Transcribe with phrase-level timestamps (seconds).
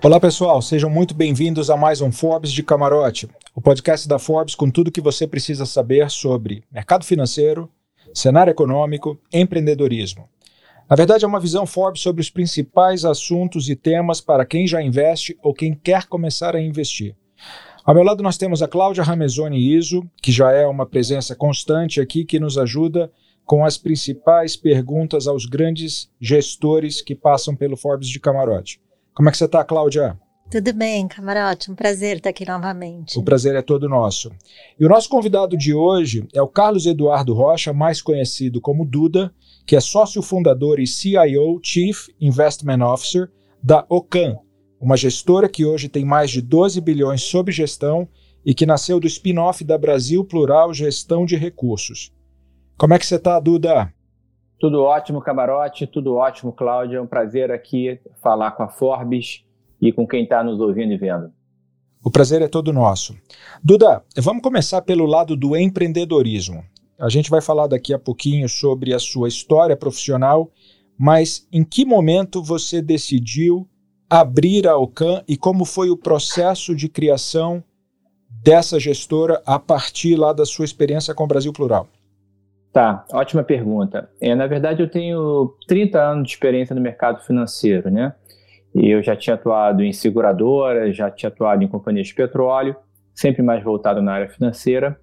[0.00, 4.54] Olá pessoal, sejam muito bem-vindos a mais um Forbes de Camarote, o podcast da Forbes
[4.54, 7.68] com tudo que você precisa saber sobre mercado financeiro,
[8.14, 10.28] cenário econômico, empreendedorismo.
[10.88, 14.80] Na verdade, é uma visão Forbes sobre os principais assuntos e temas para quem já
[14.80, 17.16] investe ou quem quer começar a investir.
[17.84, 22.00] Ao meu lado, nós temos a Cláudia Ramezoni Iso, que já é uma presença constante
[22.00, 23.10] aqui, que nos ajuda
[23.44, 28.80] com as principais perguntas aos grandes gestores que passam pelo Forbes de Camarote.
[29.18, 30.16] Como é que você está, Cláudia?
[30.48, 31.72] Tudo bem, camarote.
[31.72, 33.18] Um prazer estar aqui novamente.
[33.18, 34.30] O prazer é todo nosso.
[34.78, 39.34] E o nosso convidado de hoje é o Carlos Eduardo Rocha, mais conhecido como Duda,
[39.66, 43.28] que é sócio fundador e CIO, Chief Investment Officer,
[43.60, 44.36] da Ocan,
[44.80, 48.08] uma gestora que hoje tem mais de 12 bilhões sob gestão
[48.46, 52.12] e que nasceu do spin-off da Brasil Plural Gestão de Recursos.
[52.76, 53.92] Como é que você está, Duda?
[54.58, 56.96] Tudo ótimo, camarote, tudo ótimo, Cláudia.
[56.96, 59.44] É um prazer aqui falar com a Forbes
[59.80, 61.32] e com quem está nos ouvindo e vendo.
[62.02, 63.16] O prazer é todo nosso.
[63.62, 66.64] Duda, vamos começar pelo lado do empreendedorismo.
[66.98, 70.50] A gente vai falar daqui a pouquinho sobre a sua história profissional,
[70.98, 73.68] mas em que momento você decidiu
[74.10, 77.62] abrir a Ocan e como foi o processo de criação
[78.42, 81.88] dessa gestora a partir lá da sua experiência com o Brasil Plural?
[82.78, 84.08] Tá, ótima pergunta.
[84.20, 88.14] É, na verdade, eu tenho 30 anos de experiência no mercado financeiro, né?
[88.72, 92.76] E eu já tinha atuado em seguradora, já tinha atuado em companhias de petróleo,
[93.12, 94.96] sempre mais voltado na área financeira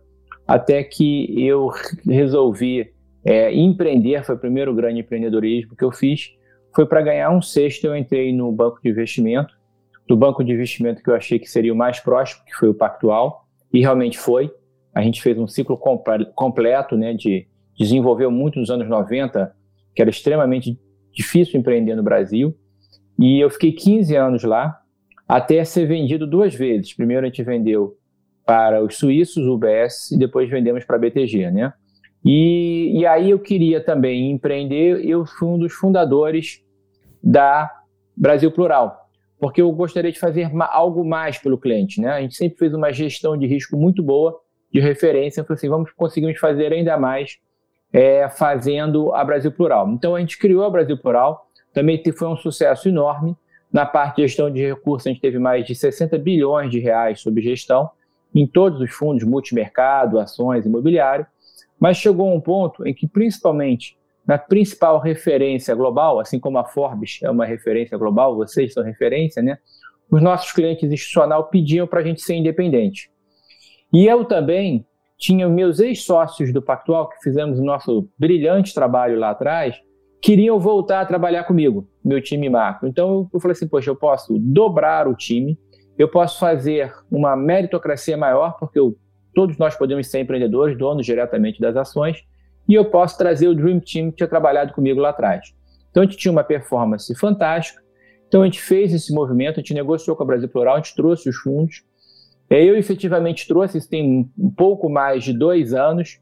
[0.47, 1.69] até que eu
[2.05, 2.91] resolvi
[3.25, 6.31] é, empreender, foi o primeiro grande empreendedorismo que eu fiz,
[6.73, 9.53] foi para ganhar um sexto, eu entrei no banco de investimento,
[10.07, 12.73] do banco de investimento que eu achei que seria o mais próximo, que foi o
[12.73, 14.51] Pactual, e realmente foi.
[14.93, 15.77] A gente fez um ciclo
[16.35, 19.53] completo, né, de desenvolveu muito nos anos 90,
[19.93, 20.79] que era extremamente
[21.13, 22.55] difícil empreender no Brasil,
[23.17, 24.77] e eu fiquei 15 anos lá,
[25.27, 26.93] até ser vendido duas vezes.
[26.93, 27.97] Primeiro a gente vendeu
[28.45, 31.73] para os suíços, UBS, e depois vendemos para a BTG, né?
[32.23, 36.64] E, e aí eu queria também empreender, eu fui um dos fundadores
[37.23, 37.71] da
[38.15, 39.09] Brasil Plural,
[39.39, 42.09] porque eu gostaria de fazer algo mais pelo cliente, né?
[42.09, 44.39] A gente sempre fez uma gestão de risco muito boa,
[44.71, 47.37] de referência, eu falei assim, vamos conseguir fazer ainda mais
[47.95, 49.89] é, fazendo a Brasil Plural.
[49.89, 53.38] Então a gente criou a Brasil Plural, também foi um sucesso enorme,
[53.72, 57.22] na parte de gestão de recursos, a gente teve mais de 60 bilhões de reais
[57.22, 57.89] sob gestão,
[58.33, 61.26] em todos os fundos multimercado, ações, imobiliário,
[61.80, 67.20] mas chegou um ponto em que, principalmente na principal referência global, assim como a Forbes
[67.23, 69.58] é uma referência global, vocês são referência, né?
[70.12, 73.10] Os nossos clientes institucional pediam para a gente ser independente.
[73.94, 74.86] E eu também
[75.25, 79.75] tinha meus ex-sócios do Pactual, que fizemos o nosso brilhante trabalho lá atrás,
[80.21, 82.87] queriam voltar a trabalhar comigo, meu time macro.
[82.87, 85.58] Então eu falei assim, poxa, eu posso dobrar o time,
[85.97, 88.95] eu posso fazer uma meritocracia maior, porque eu,
[89.33, 92.23] todos nós podemos ser empreendedores, donos diretamente das ações,
[92.69, 95.55] e eu posso trazer o Dream Team que tinha trabalhado comigo lá atrás.
[95.89, 97.81] Então a gente tinha uma performance fantástica,
[98.27, 100.95] então a gente fez esse movimento, a gente negociou com a Brasil Plural, a gente
[100.95, 101.83] trouxe os fundos,
[102.50, 106.20] eu efetivamente trouxe, isso tem um pouco mais de dois anos,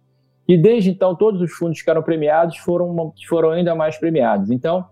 [0.47, 4.49] e desde então todos os fundos que eram premiados foram, foram ainda mais premiados.
[4.51, 4.85] Então,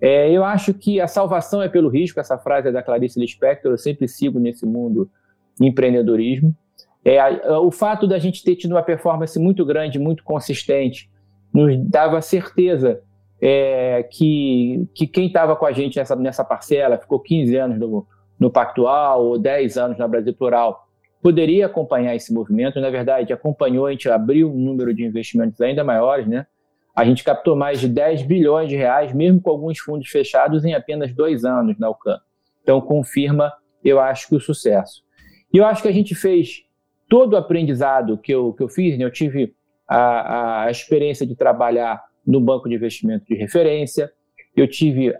[0.00, 3.72] é, eu acho que a salvação é pelo risco, essa frase é da Clarice Lispector,
[3.72, 5.10] eu sempre sigo nesse mundo
[5.60, 6.54] empreendedorismo.
[7.04, 7.20] É,
[7.58, 11.10] o fato da gente ter tido uma performance muito grande, muito consistente,
[11.52, 13.00] nos dava certeza
[13.40, 18.06] é, que, que quem estava com a gente nessa, nessa parcela, ficou 15 anos no,
[18.38, 20.86] no Pactual ou 10 anos na Brasil Plural,
[21.22, 22.80] poderia acompanhar esse movimento.
[22.80, 26.46] Na verdade, acompanhou, a gente abriu um número de investimentos ainda maiores, né?
[26.94, 30.74] A gente captou mais de 10 bilhões de reais, mesmo com alguns fundos fechados, em
[30.74, 32.18] apenas dois anos na UCAN.
[32.62, 33.52] Então, confirma,
[33.84, 35.02] eu acho, que o sucesso.
[35.52, 36.64] E eu acho que a gente fez
[37.08, 39.04] todo o aprendizado que eu, que eu fiz, né?
[39.04, 39.54] eu tive
[39.88, 44.12] a, a experiência de trabalhar no banco de investimento de referência,
[44.54, 45.14] eu tive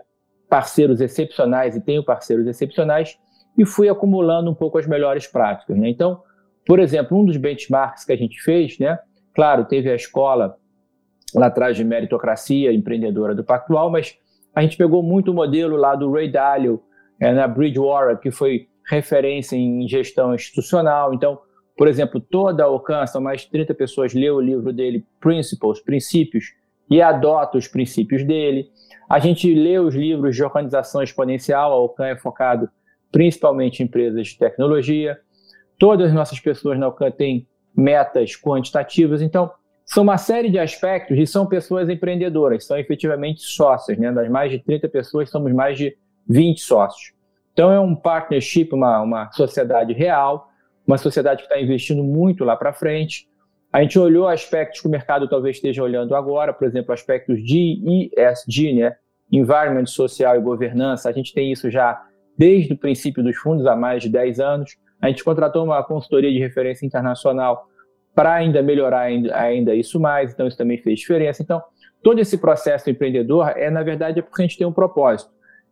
[0.49, 3.17] parceiros excepcionais e tenho parceiros excepcionais,
[3.57, 5.77] e fui acumulando um pouco as melhores práticas.
[5.77, 5.89] Né?
[5.89, 6.21] Então,
[6.65, 8.97] por exemplo, um dos benchmarks que a gente fez, né?
[9.33, 10.55] claro, teve a escola
[11.35, 14.17] lá atrás de meritocracia empreendedora do Pactual, mas
[14.55, 16.81] a gente pegou muito o modelo lá do Ray Dalio
[17.19, 21.13] é, na Bridgewater, que foi referência em gestão institucional.
[21.13, 21.39] Então,
[21.77, 26.53] por exemplo, toda a são mais de 30 pessoas, leu o livro dele, Principles, Princípios,
[26.89, 28.67] e adota os princípios dele.
[29.09, 32.69] A gente lê os livros de organização exponencial, a Ocan é focado
[33.11, 35.19] principalmente em empresas de tecnologia.
[35.79, 39.21] Todas as nossas pessoas na Ocan têm metas quantitativas.
[39.21, 39.51] Então,
[39.83, 43.97] são uma série de aspectos e são pessoas empreendedoras, são efetivamente sócias.
[43.97, 44.11] Né?
[44.11, 45.97] Das mais de 30 pessoas, somos mais de
[46.27, 47.13] 20 sócios.
[47.53, 50.49] Então é um partnership, uma, uma sociedade real,
[50.85, 53.27] uma sociedade que está investindo muito lá para frente.
[53.71, 58.09] A gente olhou aspectos que o mercado talvez esteja olhando agora, por exemplo, aspectos de
[58.17, 58.95] ESG, né?
[59.31, 61.07] Environment Social e Governança.
[61.07, 62.01] A gente tem isso já
[62.35, 64.75] desde o princípio dos fundos, há mais de 10 anos.
[64.99, 67.67] A gente contratou uma consultoria de referência internacional
[68.15, 71.43] para ainda melhorar ainda, isso mais, então isso também fez diferença.
[71.43, 71.61] Então,
[72.01, 75.31] todo esse processo empreendedor é, na verdade, é porque a gente tem um propósito,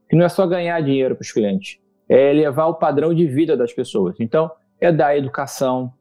[0.10, 3.58] que não é só ganhar dinheiro para os clientes, é elevar o padrão de vida
[3.58, 4.16] das pessoas.
[4.20, 5.92] Então, é dar educação,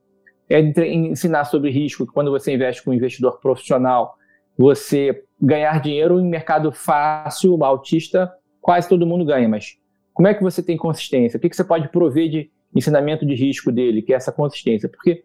[0.49, 4.15] é ensinar sobre risco, que quando você investe com um investidor profissional,
[4.57, 9.77] você ganhar dinheiro em mercado fácil, autista, quase todo mundo ganha, mas
[10.15, 11.37] como é que você tem consistência?
[11.37, 14.89] O que, que você pode prover de ensinamento de risco dele, que é essa consistência?
[14.89, 15.25] Porque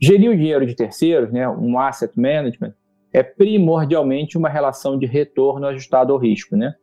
[0.00, 2.74] gerir o dinheiro de terceiros, né, um asset management,
[3.12, 6.56] é primordialmente uma relação de retorno ajustado ao risco.
[6.56, 6.74] Né?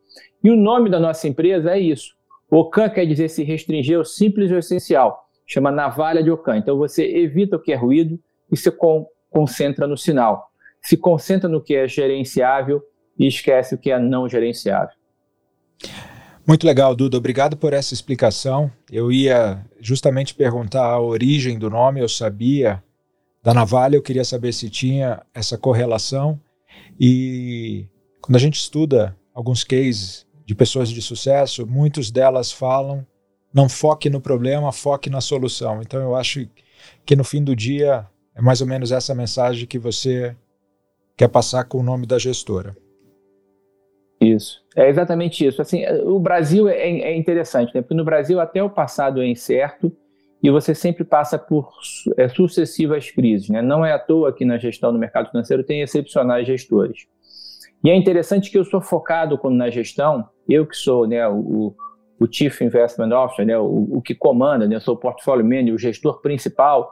[0.43, 2.13] E o nome da nossa empresa é isso.
[2.49, 6.57] OCAN quer dizer se restringir ao simples e ao essencial chama navalha de Ockham.
[6.57, 8.19] Então você evita o que é ruído
[8.51, 10.49] e se con concentra no sinal.
[10.81, 12.81] Se concentra no que é gerenciável
[13.17, 14.95] e esquece o que é não gerenciável.
[16.47, 17.17] Muito legal, Duda.
[17.17, 18.71] Obrigado por essa explicação.
[18.91, 22.83] Eu ia justamente perguntar a origem do nome, eu sabia
[23.43, 26.39] da navalha, eu queria saber se tinha essa correlação.
[26.99, 27.87] E
[28.19, 33.05] quando a gente estuda alguns cases de pessoas de sucesso, muitos delas falam
[33.53, 35.81] não foque no problema, foque na solução.
[35.81, 36.47] Então eu acho
[37.05, 38.05] que no fim do dia
[38.35, 40.35] é mais ou menos essa mensagem que você
[41.17, 42.75] quer passar com o nome da gestora.
[44.21, 45.61] Isso, é exatamente isso.
[45.61, 47.81] Assim, o Brasil é, é interessante, né?
[47.81, 49.91] porque no Brasil até o passado é incerto
[50.41, 51.69] e você sempre passa por
[52.17, 53.49] é, sucessivas crises.
[53.49, 53.61] Né?
[53.61, 57.07] Não é à toa que na gestão do mercado financeiro tem excepcionais gestores.
[57.83, 61.73] E é interessante que eu sou focado na gestão, eu que sou né, o,
[62.19, 65.73] o Chief Investment Officer, né, o, o que comanda, né, eu sou o portfólio manager,
[65.73, 66.91] o gestor principal,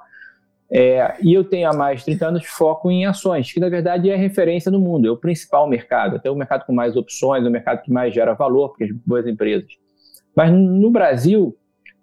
[0.70, 4.10] é, e eu tenho há mais de 30 anos foco em ações, que na verdade
[4.10, 7.50] é referência no mundo, é o principal mercado, até o mercado com mais opções, o
[7.50, 9.70] mercado que mais gera valor, porque as boas empresas.
[10.36, 11.58] Mas no Brasil,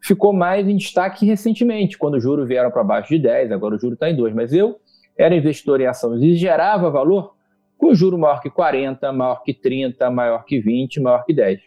[0.04, 3.78] ficou mais em destaque recentemente, quando os juros vieram para baixo de 10, agora o
[3.78, 4.34] juro está em 2.
[4.34, 4.76] Mas eu
[5.16, 7.34] era investidor em ações e gerava valor
[7.78, 11.60] com juro maior que 40, maior que 30, maior que 20, maior que 10.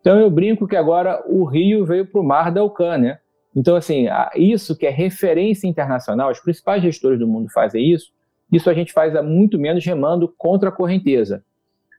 [0.00, 3.18] Então eu brinco que agora o Rio veio para o mar da Alcan, né?
[3.54, 4.06] Então, assim,
[4.36, 8.12] isso que é referência internacional, os principais gestores do mundo fazem isso,
[8.52, 11.42] isso a gente faz há muito menos remando contra a correnteza.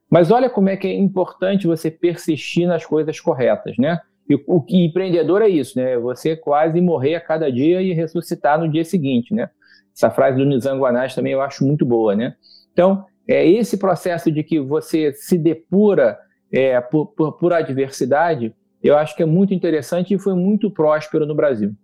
[0.09, 3.99] Mas olha como é que é importante você persistir nas coisas corretas, né?
[4.29, 5.97] E o que empreendedor é isso, né?
[5.97, 9.49] Você quase morrer a cada dia e ressuscitar no dia seguinte, né?
[9.93, 12.35] Essa frase do Nizam Guanais também eu acho muito boa, né?
[12.71, 16.17] Então, é esse processo de que você se depura
[16.51, 21.25] é, por, por, por adversidade, eu acho que é muito interessante e foi muito próspero
[21.25, 21.75] no Brasil.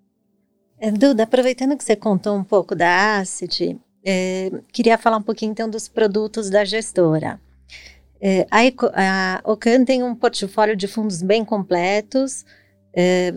[0.79, 5.51] É, Duda, aproveitando que você contou um pouco da Asset, é, queria falar um pouquinho
[5.51, 7.39] então dos produtos da gestora.
[8.21, 8.59] É, a,
[8.93, 12.45] a Ocan tem um portfólio de fundos bem completos,
[12.93, 13.33] é,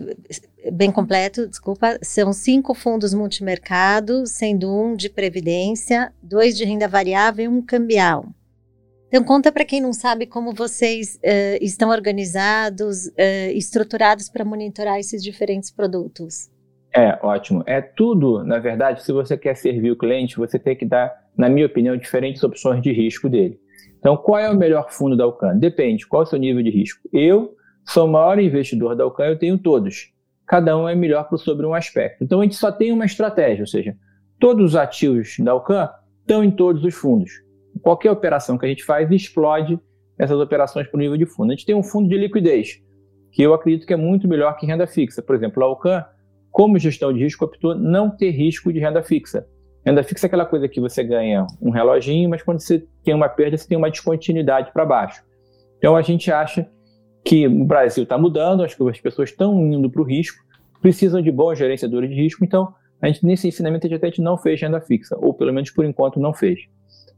[0.71, 7.45] bem completo, desculpa, são cinco fundos multimercado, sendo um de previdência, dois de renda variável
[7.45, 8.25] e um cambial.
[9.09, 14.99] Então, conta para quem não sabe como vocês uh, estão organizados, uh, estruturados para monitorar
[14.99, 16.47] esses diferentes produtos.
[16.95, 17.63] É, ótimo.
[17.65, 21.49] É tudo, na verdade, se você quer servir o cliente, você tem que dar, na
[21.49, 23.59] minha opinião, diferentes opções de risco dele.
[23.97, 25.57] Então, qual é o melhor fundo da Alcan?
[25.57, 27.09] Depende, qual é o seu nível de risco?
[27.11, 30.13] Eu sou o maior investidor da Alcan, eu tenho todos.
[30.45, 32.23] Cada um é melhor sobre um aspecto.
[32.23, 33.95] Então, a gente só tem uma estratégia, ou seja,
[34.39, 35.89] todos os ativos da Alcan
[36.21, 37.48] estão em todos os fundos
[37.81, 39.79] qualquer operação que a gente faz explode
[40.17, 41.51] essas operações para o nível de fundo.
[41.51, 42.81] A gente tem um fundo de liquidez,
[43.31, 45.21] que eu acredito que é muito melhor que renda fixa.
[45.21, 46.03] Por exemplo, a Alcan,
[46.51, 49.47] como gestão de risco, optou não ter risco de renda fixa.
[49.85, 53.29] Renda fixa é aquela coisa que você ganha um reloginho, mas quando você tem uma
[53.29, 55.23] perda, você tem uma descontinuidade para baixo.
[55.77, 56.69] Então a gente acha
[57.23, 60.37] que o Brasil está mudando, as pessoas estão indo para o risco,
[60.81, 64.61] precisam de bons gerenciadores de risco, então a gente nesse ensinamento a gente não fez
[64.61, 66.59] renda fixa, ou pelo menos por enquanto não fez.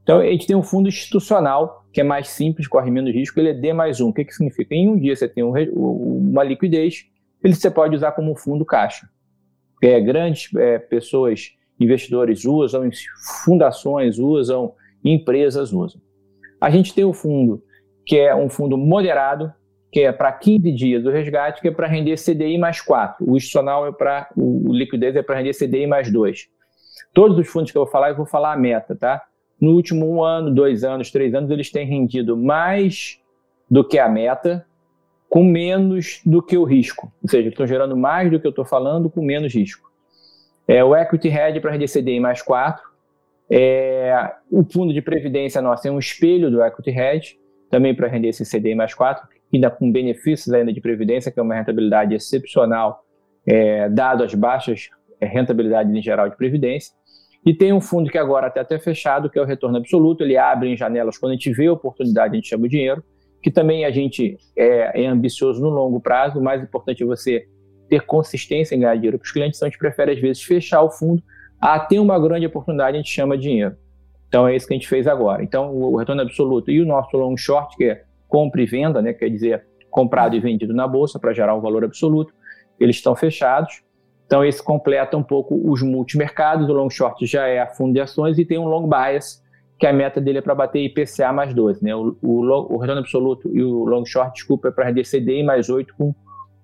[0.03, 3.49] Então, a gente tem um fundo institucional, que é mais simples, corre menos risco, ele
[3.49, 4.09] é D mais um.
[4.09, 4.73] O que, que significa?
[4.73, 7.05] Em um dia você tem um, uma liquidez,
[7.43, 9.07] ele você pode usar como fundo caixa.
[9.81, 12.89] É, grandes é, pessoas, investidores usam,
[13.43, 16.01] fundações usam, empresas usam.
[16.59, 17.63] A gente tem o fundo,
[18.05, 19.51] que é um fundo moderado,
[19.91, 23.29] que é para 15 dias o resgate, que é para render CDI mais 4.
[23.29, 26.47] O institucional é para, o liquidez é para render CDI mais 2.
[27.13, 29.21] Todos os fundos que eu vou falar, eu vou falar a meta, tá?
[29.61, 33.19] No último um ano, dois anos, três anos, eles têm rendido mais
[33.69, 34.65] do que a meta
[35.29, 37.13] com menos do que o risco.
[37.23, 39.89] Ou seja, estão gerando mais do que eu estou falando com menos risco.
[40.67, 42.83] É, o Equity Hedge para render CDI mais 4.
[43.49, 47.39] É, o fundo de previdência nosso é um espelho do Equity Hedge,
[47.69, 51.43] também para render esse CDI mais 4, ainda com benefícios ainda de previdência, que é
[51.43, 53.05] uma rentabilidade excepcional,
[53.45, 54.89] é, dado as baixas
[55.19, 56.93] é, rentabilidades em geral de previdência.
[57.45, 60.23] E tem um fundo que agora está até fechado, que é o retorno absoluto.
[60.23, 63.03] Ele abre em janelas quando a gente vê a oportunidade, a gente chama o dinheiro.
[63.41, 66.39] Que também a gente é, é ambicioso no longo prazo.
[66.39, 67.47] O mais importante é você
[67.89, 69.57] ter consistência em ganhar dinheiro para os clientes.
[69.57, 71.23] Então a gente prefere, às vezes, fechar o fundo.
[71.59, 73.75] Ah, tem uma grande oportunidade, a gente chama dinheiro.
[74.27, 75.43] Então é isso que a gente fez agora.
[75.43, 79.11] Então o retorno absoluto e o nosso long short, que é compra e venda, né,
[79.11, 82.33] quer dizer, comprado e vendido na bolsa para gerar um valor absoluto,
[82.79, 83.83] eles estão fechados.
[84.31, 86.69] Então, esse completa um pouco os multimercados.
[86.69, 89.43] O long short já é a fundo de ações e tem um long bias,
[89.77, 91.83] que a meta dele é para bater IPCA mais 12.
[91.83, 91.93] Né?
[91.93, 92.39] O, o,
[92.73, 96.15] o, retorno absoluto e o long short, desculpa, é para render CDI mais 8 com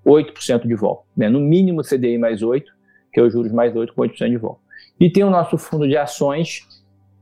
[0.06, 1.04] 8% de volta.
[1.18, 1.28] Né?
[1.28, 2.72] No mínimo CDI mais 8,
[3.12, 4.62] que é os juros mais 8 com 8% de volta.
[4.98, 6.66] E tem o nosso fundo de ações,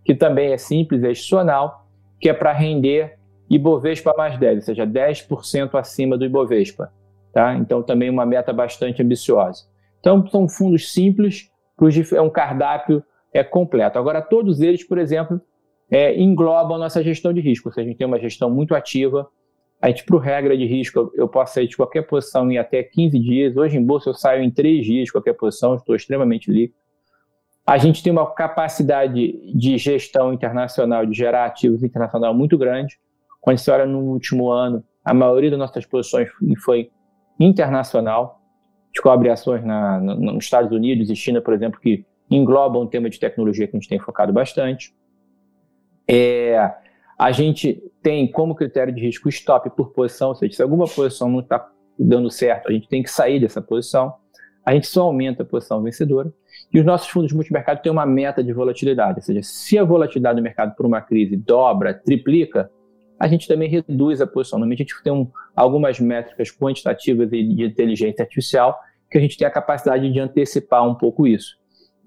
[0.04, 1.88] que também é simples, é institucional,
[2.22, 3.18] que é para render
[3.50, 6.94] Ibovespa mais 10, ou seja, 10% acima do Ibovespa.
[7.34, 7.56] Tá?
[7.56, 9.74] Então, também uma meta bastante ambiciosa.
[10.06, 11.50] Então, são fundos simples,
[12.14, 13.98] é um cardápio é, completo.
[13.98, 15.42] Agora, todos eles, por exemplo,
[15.90, 17.70] é, englobam nossa gestão de risco.
[17.70, 19.28] Ou seja, a gente tem uma gestão muito ativa.
[19.82, 23.20] A gente, por regra de risco, eu posso sair de qualquer posição em até 15
[23.20, 23.58] dias.
[23.58, 26.78] Hoje, em bolsa, eu saio em 3 dias de qualquer posição, estou extremamente líquido.
[27.66, 33.00] A gente tem uma capacidade de gestão internacional, de gerar ativos internacional muito grande.
[33.42, 36.30] Quando você olha no último ano, a maioria das nossas posições
[36.64, 36.92] foi
[37.40, 38.45] internacional
[38.96, 43.20] descobre ações na, nos Estados Unidos e China, por exemplo, que englobam um tema de
[43.20, 44.96] tecnologia que a gente tem focado bastante.
[46.10, 46.74] É,
[47.20, 51.30] a gente tem como critério de risco stop por posição, ou seja, se alguma posição
[51.30, 54.14] não está dando certo, a gente tem que sair dessa posição.
[54.66, 56.34] A gente só aumenta a posição vencedora.
[56.74, 60.38] E os nossos fundos multimercado têm uma meta de volatilidade, ou seja, se a volatilidade
[60.38, 62.72] do mercado por uma crise dobra, triplica,
[63.20, 64.60] a gente também reduz a posição.
[64.60, 68.78] Normalmente a gente tem um, algumas métricas quantitativas de inteligência artificial
[69.10, 71.56] que a gente tem a capacidade de antecipar um pouco isso.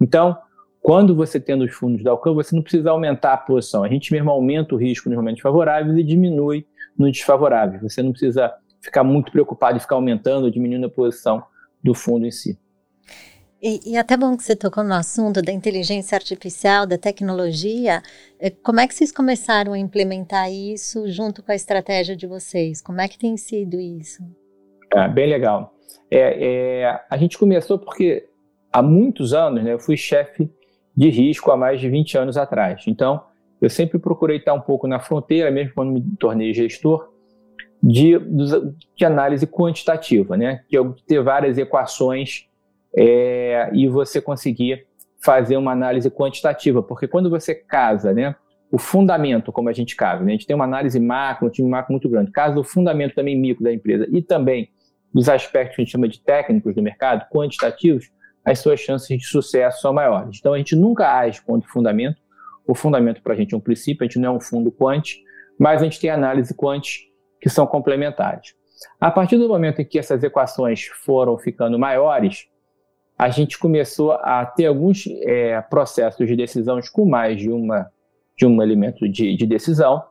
[0.00, 0.36] Então,
[0.80, 3.84] quando você tem os fundos da Alcan, você não precisa aumentar a posição.
[3.84, 7.80] A gente mesmo aumenta o risco nos momentos favoráveis e diminui no desfavorável.
[7.80, 11.42] Você não precisa ficar muito preocupado em ficar aumentando ou diminuindo a posição
[11.82, 12.58] do fundo em si.
[13.60, 18.00] E, e, até bom que você tocou no assunto da inteligência artificial, da tecnologia.
[18.38, 22.80] É, como é que vocês começaram a implementar isso junto com a estratégia de vocês?
[22.80, 24.22] Como é que tem sido isso?
[24.94, 25.74] É, bem legal.
[26.08, 28.28] É, é, a gente começou porque
[28.72, 30.48] há muitos anos né, eu fui chefe
[30.96, 32.84] de risco há mais de 20 anos atrás.
[32.86, 33.24] Então,
[33.60, 37.08] eu sempre procurei estar um pouco na fronteira, mesmo quando me tornei gestor,
[37.82, 38.18] de,
[38.96, 40.62] de análise quantitativa, né?
[40.72, 42.47] é ter várias equações
[43.00, 44.84] é, e você conseguir
[45.22, 48.34] fazer uma análise quantitativa, porque quando você casa, né,
[48.72, 51.68] o fundamento, como a gente casa, né, a gente tem uma análise macro, um time
[51.68, 54.70] macro muito grande, casa o fundamento também micro da empresa e também
[55.14, 58.10] dos aspectos que a gente chama de técnicos do mercado, quantitativos,
[58.44, 60.38] as suas chances de sucesso são maiores.
[60.40, 62.20] Então a gente nunca age contra o fundamento,
[62.66, 65.04] o fundamento para a gente é um princípio, a gente não é um fundo quant,
[65.58, 66.82] mas a gente tem análise quant
[67.40, 68.54] que são complementares.
[69.00, 72.48] A partir do momento em que essas equações foram ficando maiores,
[73.18, 77.90] a gente começou a ter alguns é, processos de decisões com mais de, uma,
[78.36, 80.04] de um elemento de, de, decisão,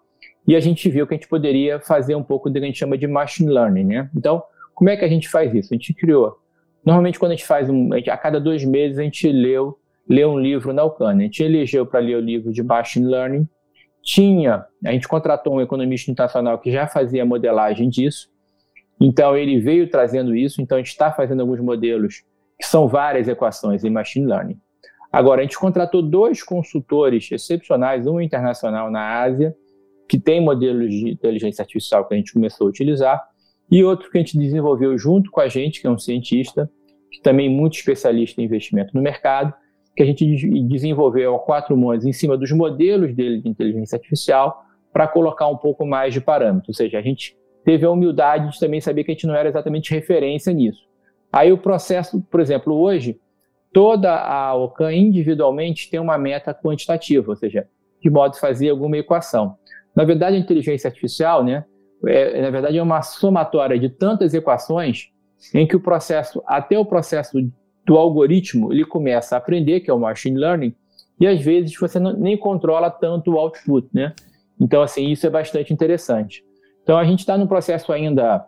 [0.45, 2.77] e a gente viu que a gente poderia fazer um pouco do que a gente
[2.77, 3.85] chama de machine learning.
[3.85, 4.09] Né?
[4.15, 4.43] Então,
[4.75, 5.73] como é que a gente faz isso?
[5.73, 6.37] A gente criou.
[6.85, 7.89] Normalmente, quando a gente faz um.
[7.93, 11.23] A, cada dois meses, a gente leu, lê um livro na Ucrânia.
[11.23, 13.47] A gente elegeu para ler o livro de machine learning.
[14.01, 18.29] Tinha, a gente contratou um economista internacional que já fazia modelagem disso.
[19.01, 20.61] Então, ele veio trazendo isso.
[20.61, 22.23] Então, a gente está fazendo alguns modelos
[22.59, 24.59] que são várias equações em machine learning.
[25.11, 29.55] Agora, a gente contratou dois consultores excepcionais, um internacional na Ásia,
[30.07, 33.23] que tem modelos de inteligência artificial que a gente começou a utilizar,
[33.69, 36.69] e outro que a gente desenvolveu junto com a gente, que é um cientista,
[37.11, 39.53] que também é muito especialista em investimento no mercado,
[39.95, 40.25] que a gente
[40.67, 45.57] desenvolveu a quatro mãos em cima dos modelos dele de inteligência artificial para colocar um
[45.57, 46.69] pouco mais de parâmetros.
[46.69, 47.35] Ou seja, a gente
[47.65, 50.86] teve a humildade de também saber que a gente não era exatamente referência nisso.
[51.37, 53.19] Aí o processo, por exemplo, hoje,
[53.71, 57.67] toda a OCAN individualmente tem uma meta quantitativa, ou seja,
[58.01, 59.55] de modo de fazer alguma equação.
[59.95, 61.63] Na verdade, a inteligência artificial, né,
[62.07, 65.11] é, na verdade, é uma somatória de tantas equações
[65.53, 67.37] em que o processo, até o processo
[67.85, 70.73] do algoritmo, ele começa a aprender, que é o machine learning,
[71.19, 74.11] e às vezes você não, nem controla tanto o output, né?
[74.59, 76.43] Então, assim, isso é bastante interessante.
[76.81, 78.43] Então, a gente está num processo ainda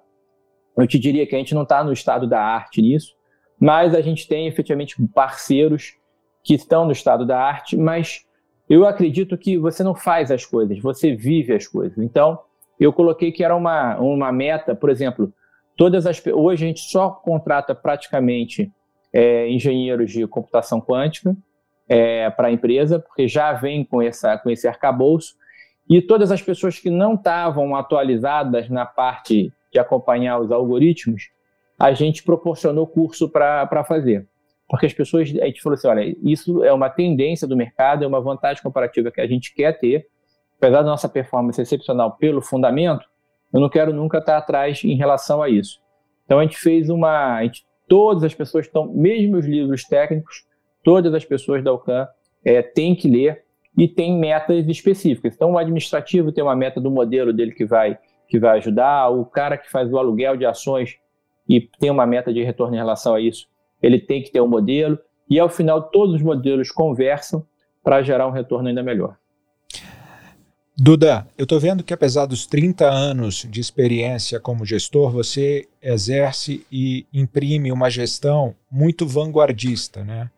[0.82, 3.16] Eu te diria que a gente não está no estado da arte nisso,
[3.60, 5.96] mas a gente tem efetivamente parceiros
[6.44, 8.26] que estão no estado da arte, mas
[8.70, 11.98] eu acredito que você não faz as coisas, você vive as coisas.
[11.98, 12.40] Então,
[12.80, 15.34] eu coloquei que era uma, uma meta, por exemplo,
[15.76, 18.72] todas as hoje a gente só contrata praticamente
[19.12, 21.36] é, engenheiros de computação quântica
[21.88, 25.36] é, para a empresa, porque já vem com, essa, com esse arcabouço,
[25.90, 31.30] e todas as pessoas que não estavam atualizadas na parte de acompanhar os algoritmos,
[31.78, 34.28] a gente proporcionou curso para fazer.
[34.68, 38.08] Porque as pessoas, a gente falou assim, olha, isso é uma tendência do mercado, é
[38.08, 40.08] uma vantagem comparativa que a gente quer ter,
[40.58, 43.06] apesar da nossa performance excepcional pelo fundamento,
[43.52, 45.80] eu não quero nunca estar atrás em relação a isso.
[46.26, 50.46] Então a gente fez uma, gente, todas as pessoas estão, mesmo os livros técnicos,
[50.84, 52.08] todas as pessoas da UCAM
[52.46, 53.44] é, têm que ler
[53.78, 55.34] e tem metas específicas.
[55.34, 57.98] Então, o administrativo tem uma meta do modelo dele que vai,
[58.30, 60.98] que vai ajudar, o cara que faz o aluguel de ações
[61.48, 63.48] e tem uma meta de retorno em relação a isso,
[63.82, 67.46] ele tem que ter um modelo, e ao final todos os modelos conversam
[67.84, 69.18] para gerar um retorno ainda melhor.
[70.78, 76.66] Duda, eu estou vendo que apesar dos 30 anos de experiência como gestor, você exerce
[76.72, 80.30] e imprime uma gestão muito vanguardista, né?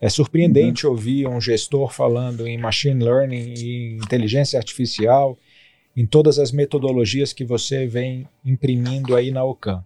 [0.00, 0.92] É surpreendente uhum.
[0.92, 5.36] ouvir um gestor falando em machine learning e inteligência artificial,
[5.96, 9.84] em todas as metodologias que você vem imprimindo aí na OCAM.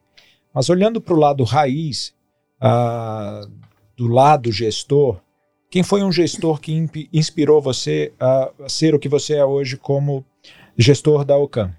[0.54, 2.14] Mas olhando para o lado raiz,
[2.62, 3.50] uh,
[3.96, 5.20] do lado gestor,
[5.70, 6.72] quem foi um gestor que
[7.12, 10.25] inspirou você a ser o que você é hoje como
[10.78, 11.75] gestor da OCAM?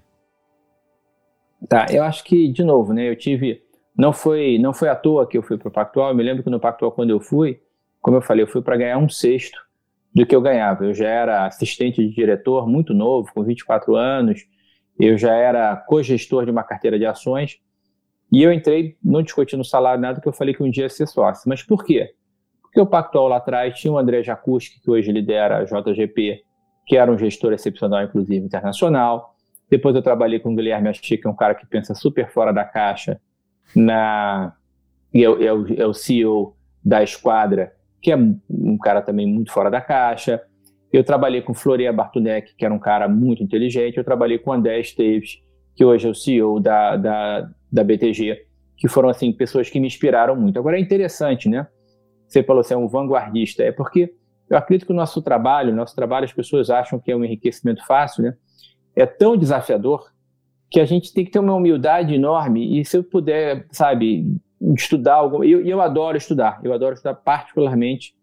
[1.68, 3.62] Tá, eu acho que, de novo, né, eu tive.
[3.96, 6.10] Não foi, não foi à toa que eu fui para o Pactual.
[6.10, 7.60] Eu me lembro que no Pactual, quando eu fui,
[8.00, 9.58] como eu falei, eu fui para ganhar um sexto
[10.14, 10.84] do que eu ganhava.
[10.84, 14.46] Eu já era assistente de diretor muito novo, com 24 anos,
[14.98, 17.60] eu já era co-gestor de uma carteira de ações,
[18.30, 21.06] e eu entrei, não discutindo salário nada, que eu falei que um dia ia ser
[21.06, 21.48] sócio.
[21.48, 22.10] Mas por quê?
[22.62, 26.42] Porque o Pactual lá atrás tinha o André Jacuski, que hoje lidera a JGP,
[26.86, 29.34] que era um gestor excepcional, inclusive, internacional.
[29.70, 32.52] Depois eu trabalhei com o Guilherme Achi, que é um cara que pensa super fora
[32.52, 33.20] da caixa,
[33.74, 34.52] na...
[35.14, 39.80] é, é, é o CEO da Esquadra, que é um cara também muito fora da
[39.80, 40.40] caixa.
[40.92, 43.98] Eu trabalhei com Floria Bartunek, que era um cara muito inteligente.
[43.98, 45.40] Eu trabalhei com André Esteves,
[45.74, 49.86] que hoje é o CEO da, da, da BTG, que foram assim pessoas que me
[49.86, 50.58] inspiraram muito.
[50.58, 51.66] Agora é interessante, né?
[52.26, 53.62] Você falou assim, é um vanguardista.
[53.62, 54.14] É porque
[54.48, 57.84] eu acredito que o nosso trabalho, nosso trabalho, as pessoas acham que é um enriquecimento
[57.86, 58.34] fácil, né?
[58.96, 60.10] É tão desafiador
[60.70, 62.78] que a gente tem que ter uma humildade enorme.
[62.78, 64.26] E se eu puder, sabe,
[64.60, 65.44] estudar algo.
[65.44, 68.14] E eu, eu, adoro estudar, eu adoro estudar particularmente.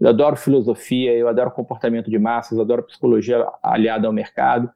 [0.00, 4.68] Eu adoro filosofia, eu adoro comportamento de massas, eu adoro psicologia aliada ao mercado.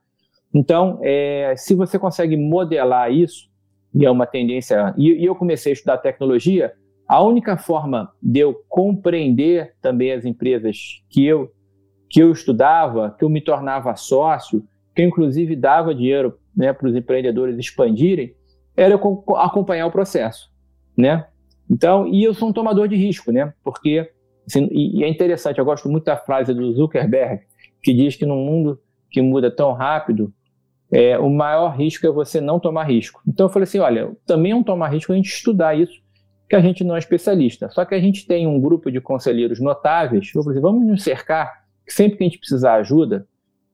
[0.54, 3.48] Então, é, se você consegue modelar isso,
[3.92, 4.94] e é uma tendência.
[4.96, 6.72] E, e eu comecei a estudar tecnologia,
[7.06, 11.52] a única forma de eu compreender também as empresas que eu
[12.10, 16.88] que eu estudava, que eu me tornava sócio, que eu inclusive dava dinheiro né, para
[16.88, 18.34] os empreendedores expandirem,
[18.74, 20.50] era acompanhar o processo
[20.98, 21.24] né?
[21.70, 23.52] Então, e eu sou um tomador de risco, né?
[23.62, 24.10] Porque,
[24.46, 27.42] assim, e, é interessante, eu gosto muito da frase do Zuckerberg,
[27.80, 28.80] que diz que num mundo
[29.10, 30.32] que muda tão rápido,
[30.90, 33.22] é, o maior risco é você não tomar risco.
[33.26, 36.00] Então eu falei assim, olha, também é um tomar risco a gente estudar isso,
[36.48, 37.68] que a gente não é especialista.
[37.70, 41.02] Só que a gente tem um grupo de conselheiros notáveis, eu falei assim, vamos nos
[41.04, 43.26] cercar, que sempre que a gente precisar ajuda,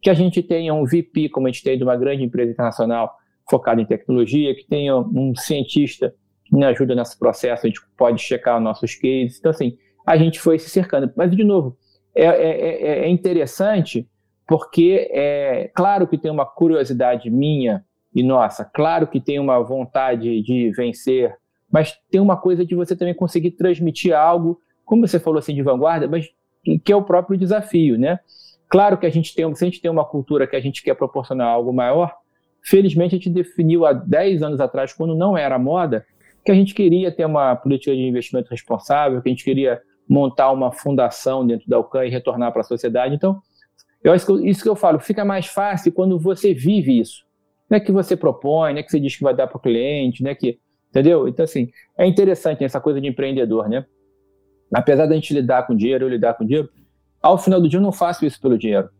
[0.02, 3.16] que a gente tenha um VP, como a gente tem de uma grande empresa internacional
[3.48, 6.12] focada em tecnologia, que tenha um cientista
[6.52, 9.38] me ajuda nesse processo, a gente pode checar nossos cases.
[9.38, 9.76] Então, assim,
[10.06, 11.12] a gente foi se cercando.
[11.16, 11.76] Mas, de novo,
[12.14, 14.08] é, é, é, é interessante
[14.46, 20.40] porque é claro que tem uma curiosidade minha e nossa, claro que tem uma vontade
[20.42, 21.34] de vencer,
[21.70, 25.62] mas tem uma coisa de você também conseguir transmitir algo, como você falou assim, de
[25.62, 26.28] vanguarda, mas
[26.84, 28.20] que é o próprio desafio, né?
[28.68, 30.94] Claro que a gente tem, se a gente tem uma cultura que a gente quer
[30.94, 32.14] proporcionar algo maior,
[32.62, 36.06] felizmente a gente definiu há 10 anos atrás, quando não era moda,
[36.44, 40.52] que a gente queria ter uma política de investimento responsável, que a gente queria montar
[40.52, 43.14] uma fundação dentro da UCAN e retornar para a sociedade.
[43.14, 43.40] Então,
[44.02, 47.24] eu acho que isso que eu falo, fica mais fácil quando você vive isso.
[47.70, 49.60] Não é que você propõe, não é que você diz que vai dar para o
[49.60, 50.58] cliente, não é que.
[50.90, 51.26] Entendeu?
[51.26, 53.86] Então, assim, é interessante essa coisa de empreendedor, né?
[54.72, 56.68] Apesar da gente lidar com dinheiro, eu lidar com dinheiro,
[57.22, 58.90] ao final do dia eu não faço isso pelo dinheiro.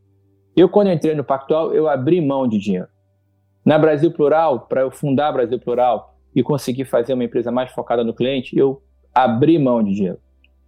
[0.57, 2.89] Eu, quando entrei no Pactual, eu abri mão de dinheiro.
[3.65, 8.03] Na Brasil Plural, para eu fundar Brasil Plural, e conseguir fazer uma empresa mais focada
[8.03, 8.83] no cliente, eu
[9.15, 10.19] abri mão de dinheiro.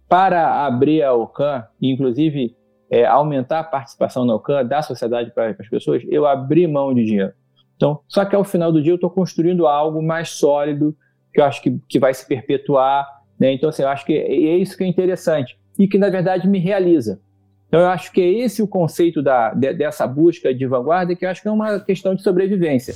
[0.07, 2.55] Para abrir a OCAN, inclusive
[2.89, 7.03] é, aumentar a participação na OCAN da sociedade para as pessoas, eu abri mão de
[7.03, 7.33] dinheiro.
[7.75, 10.95] Então, só que ao final do dia eu estou construindo algo mais sólido,
[11.33, 13.05] que eu acho que, que vai se perpetuar.
[13.39, 13.53] Né?
[13.53, 16.47] Então, assim, eu acho que é, é isso que é interessante e que, na verdade,
[16.47, 17.21] me realiza.
[17.67, 21.25] Então, eu acho que é esse o conceito da, de, dessa busca de vanguarda, que
[21.25, 22.95] eu acho que é uma questão de sobrevivência.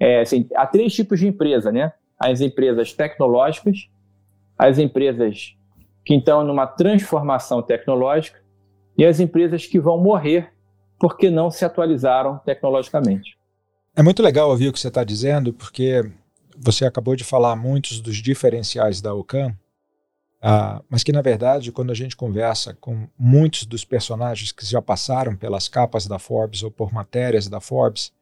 [0.00, 1.92] É, assim, há três tipos de empresa, né?
[2.22, 3.88] As empresas tecnológicas,
[4.58, 5.56] as empresas
[6.04, 8.40] que estão numa transformação tecnológica
[8.96, 10.52] e as empresas que vão morrer
[10.98, 13.36] porque não se atualizaram tecnologicamente.
[13.94, 16.10] É muito legal ouvir o que você está dizendo, porque
[16.56, 19.56] você acabou de falar muitos dos diferenciais da OCAM,
[20.40, 24.82] ah, mas que, na verdade, quando a gente conversa com muitos dos personagens que já
[24.82, 28.12] passaram pelas capas da Forbes ou por matérias da Forbes,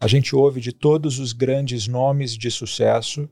[0.00, 3.28] a gente ouve de todos os grandes nomes de sucesso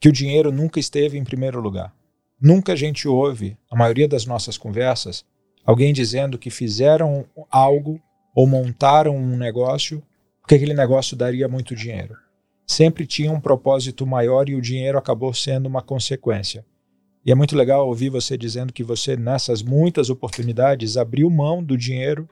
[0.00, 1.92] que o dinheiro nunca esteve em primeiro lugar.
[2.40, 5.24] Nunca a gente ouve, a maioria das nossas conversas,
[5.64, 8.00] alguém dizendo que fizeram algo
[8.34, 10.02] ou montaram um negócio
[10.48, 12.16] porque aquele negócio daria muito dinheiro.
[12.66, 16.64] Sempre tinha um propósito maior e o dinheiro acabou sendo uma consequência.
[17.22, 21.76] E é muito legal ouvir você dizendo que você, nessas muitas oportunidades, abriu mão do
[21.76, 22.26] dinheiro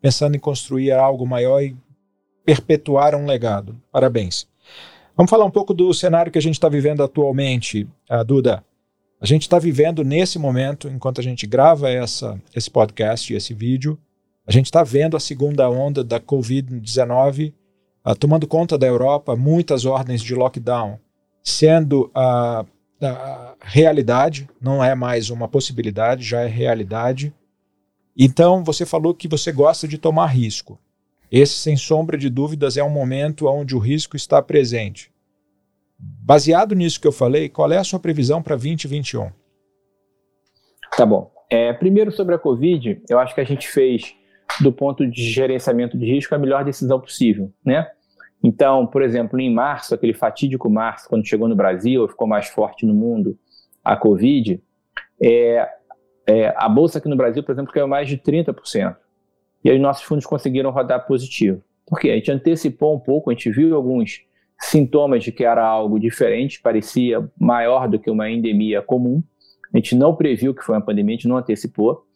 [0.00, 1.76] pensando em construir algo maior e
[2.44, 3.80] perpetuar um legado.
[3.92, 4.48] Parabéns.
[5.14, 8.64] Vamos falar um pouco do cenário que a gente está vivendo atualmente, uh, Duda.
[9.20, 13.52] A gente está vivendo nesse momento, enquanto a gente grava essa, esse podcast e esse
[13.52, 13.98] vídeo,
[14.46, 17.54] a gente está vendo a segunda onda da Covid-19 uh,
[18.02, 20.98] ah, tomando conta da Europa, muitas ordens de lockdown
[21.44, 22.66] sendo uh,
[22.98, 27.34] da realidade, não é mais uma possibilidade, já é realidade.
[28.16, 30.78] Então, você falou que você gosta de tomar risco.
[31.32, 35.10] Esse, sem sombra de dúvidas, é um momento onde o risco está presente.
[35.98, 39.30] Baseado nisso que eu falei, qual é a sua previsão para 2021?
[40.94, 41.32] Tá bom.
[41.48, 44.14] É, primeiro, sobre a Covid, eu acho que a gente fez,
[44.60, 47.90] do ponto de gerenciamento de risco, a melhor decisão possível, né?
[48.44, 52.84] Então, por exemplo, em março, aquele fatídico março, quando chegou no Brasil, ficou mais forte
[52.84, 53.38] no mundo
[53.82, 54.62] a Covid,
[55.22, 55.68] é,
[56.26, 58.96] é, a bolsa aqui no Brasil, por exemplo, caiu mais de 30%.
[59.64, 61.62] E aí nossos fundos conseguiram rodar positivo.
[61.86, 62.10] Por quê?
[62.10, 64.22] A gente antecipou um pouco, a gente viu alguns
[64.58, 69.22] sintomas de que era algo diferente, parecia maior do que uma endemia comum.
[69.72, 72.06] A gente não previu que foi uma pandemia, a gente não antecipou.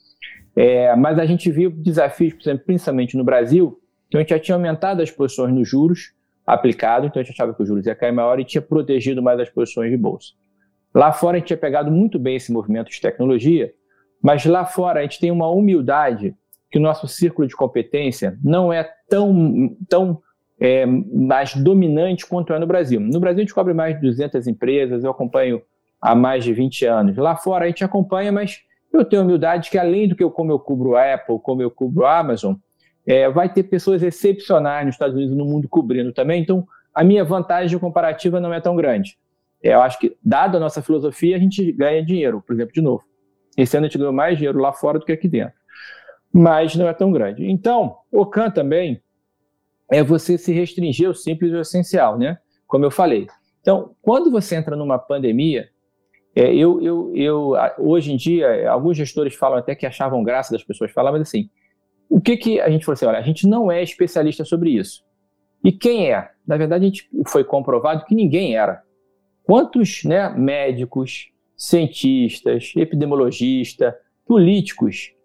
[0.55, 3.79] É, mas a gente viu desafios, por exemplo, principalmente no Brasil,
[4.09, 6.15] então a gente já tinha aumentado as posições nos juros,
[6.47, 9.39] aplicado, então a gente achava que os juros ia cair maior e tinha protegido mais
[9.39, 10.33] as posições de bolsa.
[10.95, 13.75] Lá fora a gente tinha pegado muito bem esse movimento de tecnologia,
[14.23, 16.35] mas lá fora a gente tem uma humildade
[16.71, 20.21] que o nosso círculo de competência não é tão, tão
[20.61, 23.01] é, mais dominante quanto é no Brasil.
[23.01, 25.63] No Brasil a gente cobre mais de 200 empresas, eu acompanho
[26.01, 27.17] há mais de 20 anos.
[27.17, 28.61] Lá fora a gente acompanha, mas
[28.93, 31.71] eu tenho humildade que além do que eu, como eu cubro a Apple, como eu
[31.71, 32.55] cubro a Amazon,
[33.07, 37.05] é, vai ter pessoas excepcionais nos Estados Unidos e no mundo cobrindo também, então a
[37.05, 39.17] minha vantagem comparativa não é tão grande.
[39.63, 42.81] É, eu acho que, dada a nossa filosofia, a gente ganha dinheiro, por exemplo, de
[42.81, 43.05] novo.
[43.57, 45.55] Esse ano a gente ganhou mais dinheiro lá fora do que aqui dentro.
[46.37, 47.51] Mas não é tão grande.
[47.51, 49.01] Então, o CAN também
[49.91, 52.37] é você se restringir ao simples e ao essencial, né?
[52.67, 53.27] Como eu falei.
[53.63, 55.71] Então, quando você entra numa pandemia,
[56.35, 60.63] é, eu, eu, eu, hoje em dia, alguns gestores falam até que achavam graça das
[60.63, 61.49] pessoas falar, mas assim,
[62.07, 63.07] o que, que a gente falou assim?
[63.07, 65.03] Olha, a gente não é especialista sobre isso.
[65.65, 66.33] E quem é?
[66.47, 68.83] Na verdade, a gente foi comprovado que ninguém era.
[69.43, 73.95] Quantos né, médicos, cientistas, epidemiologistas,
[74.27, 75.16] políticos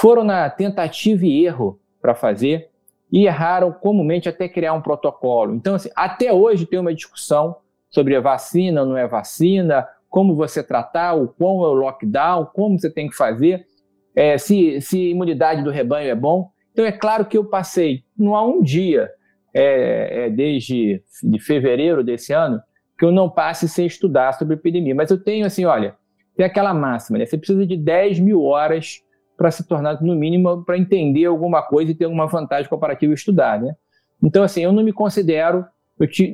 [0.00, 2.70] foram na tentativa e erro para fazer
[3.10, 5.54] e erraram comumente até criar um protocolo?
[5.54, 7.56] Então, assim, até hoje tem uma discussão
[7.90, 12.78] sobre a vacina não é vacina, como você tratar, o quão é o lockdown, como
[12.78, 13.66] você tem que fazer
[14.14, 16.50] é, se, se imunidade do rebanho é bom.
[16.72, 19.10] Então, é claro que eu passei, não há um dia,
[19.52, 22.60] é, é, desde de fevereiro desse ano,
[22.98, 24.94] que eu não passe sem estudar sobre epidemia.
[24.94, 25.96] Mas eu tenho, assim, olha,
[26.36, 27.26] tem aquela máxima, né?
[27.26, 29.02] Você precisa de 10 mil horas
[29.38, 33.14] para se tornar, no mínimo, para entender alguma coisa e ter alguma vantagem comparativa e
[33.14, 33.76] estudar, né?
[34.20, 35.64] Então, assim, eu não me considero.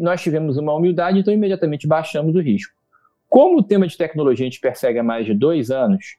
[0.00, 2.74] nós tivemos uma humildade, então imediatamente baixamos o risco.
[3.28, 6.16] Como o tema de tecnologia a gente persegue há mais de dois anos,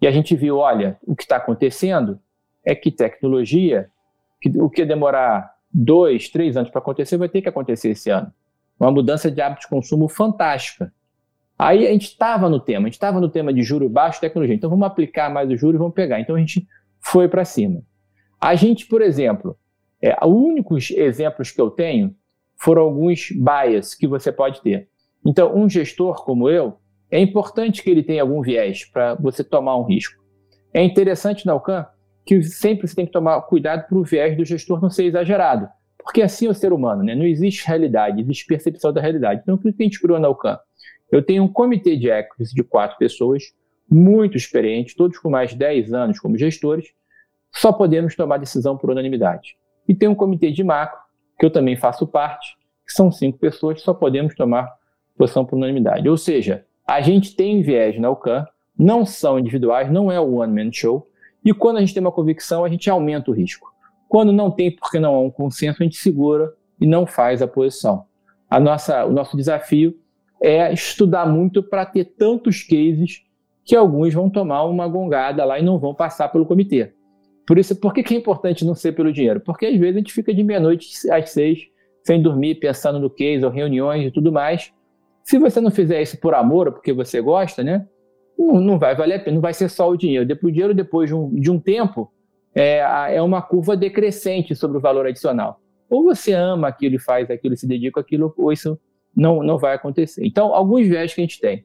[0.00, 2.20] e a gente viu, olha, o que está acontecendo
[2.62, 3.88] é que tecnologia,
[4.42, 8.30] que, o que demorar dois, três anos para acontecer, vai ter que acontecer esse ano.
[8.78, 10.92] Uma mudança de hábito de consumo fantástica.
[11.58, 14.54] Aí a gente estava no tema, a gente estava no tema de juro baixo tecnologia.
[14.54, 16.20] Então vamos aplicar mais o juro e vamos pegar.
[16.20, 16.66] Então a gente
[17.00, 17.82] foi para cima.
[18.40, 19.56] A gente, por exemplo,
[20.02, 22.14] é, os únicos exemplos que eu tenho
[22.56, 24.88] foram alguns bias que você pode ter.
[25.24, 26.78] Então, um gestor como eu,
[27.10, 30.22] é importante que ele tenha algum viés para você tomar um risco.
[30.72, 31.86] É interessante na Alcan
[32.26, 35.68] que sempre você tem que tomar cuidado para o viés do gestor não ser exagerado.
[36.02, 37.14] Porque assim é o ser humano, né?
[37.14, 39.40] não existe realidade, existe percepção da realidade.
[39.42, 40.58] Então, o que a gente criou na Alcan?
[41.10, 43.54] Eu tenho um comitê de equities de quatro pessoas,
[43.90, 46.88] muito experientes, todos com mais de 10 anos como gestores,
[47.52, 49.56] só podemos tomar decisão por unanimidade.
[49.88, 50.98] E tem um comitê de macro,
[51.38, 54.72] que eu também faço parte, que são cinco pessoas, só podemos tomar
[55.16, 56.08] posição por unanimidade.
[56.08, 60.72] Ou seja, a gente tem viés na UCAN, não são individuais, não é o one-man
[60.72, 61.08] show,
[61.44, 63.72] e quando a gente tem uma convicção, a gente aumenta o risco.
[64.08, 67.46] Quando não tem, porque não há um consenso, a gente segura e não faz a
[67.46, 68.06] posição.
[68.50, 69.98] A nossa, o nosso desafio
[70.42, 73.22] é estudar muito para ter tantos cases
[73.64, 76.92] que alguns vão tomar uma gongada lá e não vão passar pelo comitê.
[77.46, 79.40] Por isso, por que, é importante não ser pelo dinheiro?
[79.40, 81.60] Porque às vezes a gente fica de meia-noite às seis,
[82.02, 84.72] sem dormir, pensando no case, ou reuniões e tudo mais.
[85.22, 87.86] Se você não fizer isso por amor, ou porque você gosta, né?
[88.38, 90.26] Não, não vai valer a pena, não vai ser só o dinheiro.
[90.42, 92.12] O dinheiro, depois de um, de um tempo,
[92.54, 92.78] é,
[93.16, 95.60] é uma curva decrescente sobre o valor adicional.
[95.88, 98.78] Ou você ama aquilo e faz aquilo, se dedica àquilo, ou isso
[99.16, 100.24] não, não vai acontecer.
[100.26, 101.64] Então, alguns viés que a gente tem.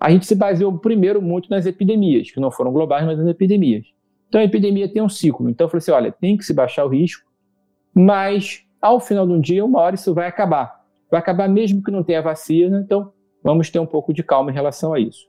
[0.00, 3.84] A gente se baseou primeiro muito nas epidemias, que não foram globais, mas nas epidemias.
[4.30, 5.50] Então a epidemia tem um ciclo.
[5.50, 7.28] Então eu falei assim: olha, tem que se baixar o risco,
[7.92, 10.80] mas ao final de um dia, uma hora isso vai acabar.
[11.10, 14.54] Vai acabar mesmo que não tenha vacina, então vamos ter um pouco de calma em
[14.54, 15.28] relação a isso.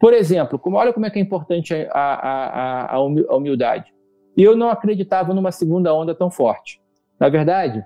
[0.00, 3.92] Por exemplo, como, olha como é que é importante a, a, a, a humildade.
[4.36, 6.80] Eu não acreditava numa segunda onda tão forte.
[7.18, 7.84] Na verdade,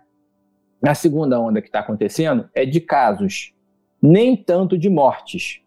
[0.90, 3.52] a segunda onda que está acontecendo é de casos,
[4.00, 5.60] nem tanto de mortes.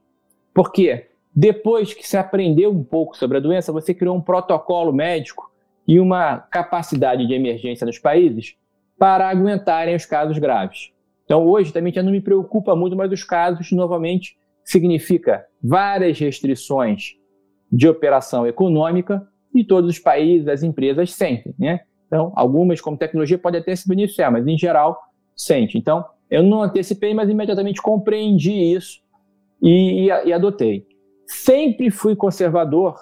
[0.54, 1.08] Por quê?
[1.34, 5.52] Depois que se aprendeu um pouco sobre a doença, você criou um protocolo médico
[5.88, 8.56] e uma capacidade de emergência nos países
[8.98, 10.92] para aguentarem os casos graves.
[11.26, 17.16] Então, hoje também já não me preocupa muito, mas os casos, novamente, significa várias restrições
[17.72, 21.82] de operação econômica e todos os países, as empresas sentem, né?
[22.08, 25.00] Então, algumas, como tecnologia, podem até se beneficiar, mas em geral,
[25.36, 25.78] sente.
[25.78, 29.00] Então, eu não antecipei, mas imediatamente compreendi isso
[29.62, 30.86] e, e, e adotei
[31.28, 32.96] sempre fui conservador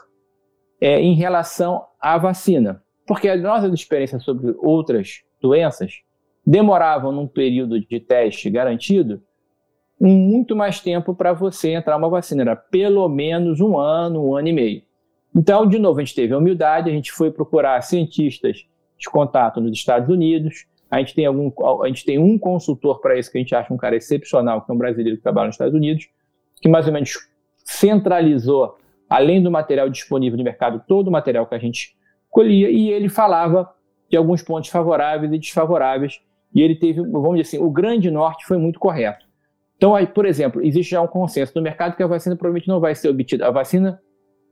[0.81, 6.01] é, em relação à vacina, porque as nossas experiências sobre outras doenças
[6.45, 9.21] demoravam num período de teste garantido
[9.99, 14.47] muito mais tempo para você entrar uma vacina, era pelo menos um ano, um ano
[14.49, 14.81] e meio.
[15.35, 18.65] Então, de novo, a gente teve a humildade, a gente foi procurar cientistas
[18.97, 21.51] de contato nos Estados Unidos, a gente tem, algum,
[21.81, 24.71] a gente tem um consultor para isso que a gente acha um cara excepcional, que
[24.71, 26.07] é um brasileiro que trabalha nos Estados Unidos,
[26.61, 27.13] que mais ou menos
[27.65, 28.77] centralizou,
[29.09, 31.95] além do material disponível no mercado, todo o material que a gente
[32.29, 33.73] colhia, e ele falava
[34.07, 36.21] de alguns pontos favoráveis e desfavoráveis,
[36.53, 39.25] e ele teve, vamos dizer assim, o grande norte foi muito correto.
[39.75, 42.79] Então, aí, por exemplo, existe já um consenso no mercado que a vacina provavelmente não
[42.79, 43.99] vai ser obtida, a vacina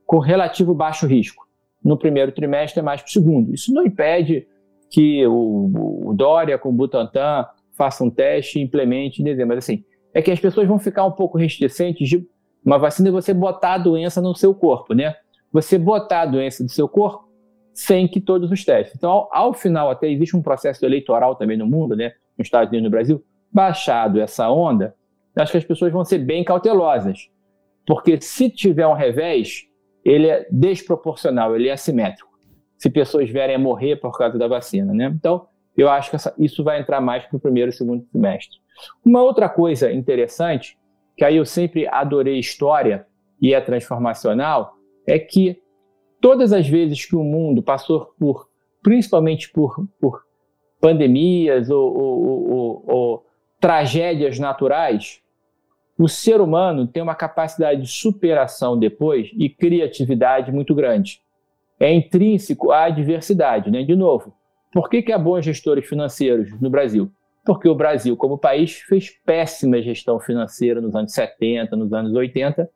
[0.04, 1.46] com relativo baixo risco,
[1.84, 3.54] no primeiro trimestre mais para o segundo.
[3.54, 4.48] Isso não impede
[4.92, 9.56] que o, o Dória com o Butantan faça um teste e implemente em dezembro.
[9.56, 12.24] Mas assim, é que as pessoas vão ficar um pouco reticentes de
[12.64, 15.16] uma vacina é você botar a doença no seu corpo, né?
[15.50, 17.28] Você botar a doença do seu corpo
[17.74, 18.94] sem que todos os testes.
[18.94, 22.12] Então, ao, ao final, até existe um processo eleitoral também no mundo, né?
[22.38, 23.24] Nos Estados Unidos e no Brasil.
[23.50, 24.94] Baixado essa onda,
[25.36, 27.30] acho que as pessoas vão ser bem cautelosas.
[27.86, 29.62] Porque se tiver um revés,
[30.04, 32.31] ele é desproporcional, ele é assimétrico.
[32.82, 35.06] Se pessoas vierem a morrer por causa da vacina, né?
[35.14, 38.58] Então, eu acho que essa, isso vai entrar mais para o primeiro e segundo semestre.
[39.04, 40.76] Uma outra coisa interessante
[41.16, 43.06] que aí eu sempre adorei história
[43.40, 44.74] e é transformacional,
[45.06, 45.62] é que
[46.20, 48.48] todas as vezes que o mundo passou por,
[48.82, 50.24] principalmente por, por
[50.80, 53.26] pandemias ou, ou, ou, ou
[53.60, 55.22] tragédias naturais,
[55.96, 61.20] o ser humano tem uma capacidade de superação depois e criatividade muito grande.
[61.78, 63.82] É intrínseco à adversidade, né?
[63.82, 64.34] De novo,
[64.72, 67.10] por que, que há bons gestores financeiros no Brasil?
[67.44, 72.68] porque o Brasil, como país, fez péssima gestão financeira nos anos 70, nos anos 80.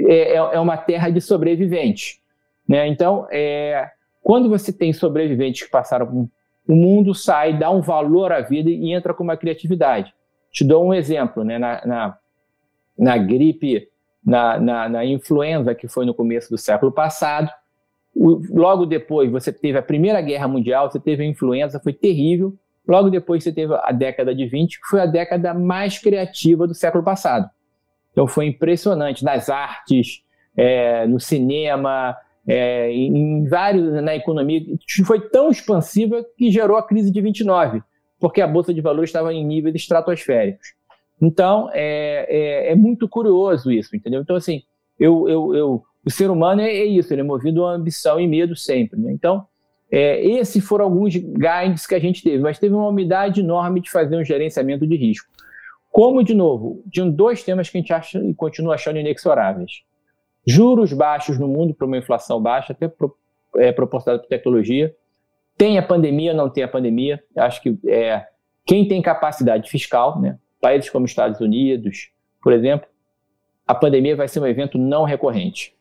[0.00, 2.18] É, é, é uma terra de sobreviventes.
[2.66, 2.86] Né?
[2.88, 3.90] Então, é,
[4.22, 6.28] quando você tem sobreviventes que passaram por
[6.68, 10.14] o mundo sai, dá um valor à vida e entra com uma criatividade.
[10.52, 11.58] Te dou um exemplo, né?
[11.58, 12.18] na, na,
[12.96, 13.88] na gripe,
[14.24, 17.50] na, na, na, influenza, que foi no começo do século passado,
[18.14, 22.56] logo depois você teve a Primeira Guerra Mundial, você teve a influenza, foi terrível,
[22.90, 26.74] Logo depois você teve a década de 20, que foi a década mais criativa do
[26.74, 27.48] século passado.
[28.10, 30.24] Então foi impressionante nas artes,
[30.56, 32.16] é, no cinema,
[32.48, 34.60] é, em vários na economia.
[35.06, 37.80] Foi tão expansiva que gerou a crise de 29,
[38.18, 40.74] porque a bolsa de valores estava em níveis estratosféricos.
[41.22, 44.22] Então é, é, é muito curioso isso, entendeu?
[44.22, 44.62] Então assim,
[44.98, 48.26] eu, eu, eu o ser humano é, é, isso, ele é movido a ambição e
[48.26, 48.98] medo sempre.
[48.98, 49.12] Né?
[49.12, 49.46] Então
[49.90, 53.90] é, esses foram alguns guides que a gente teve, mas teve uma umidade enorme de
[53.90, 55.28] fazer um gerenciamento de risco.
[55.90, 59.82] como, de novo, de dois temas que a gente acha e continua achando inexoráveis.
[60.46, 63.16] Juros baixos no mundo para uma inflação baixa, até pro,
[63.56, 64.94] é, proporcionada por tecnologia.
[65.58, 67.22] Tem a pandemia, não tem a pandemia.
[67.36, 68.24] Acho que é,
[68.64, 72.88] quem tem capacidade fiscal, né, países como Estados Unidos, por exemplo,
[73.66, 75.74] a pandemia vai ser um evento não recorrente,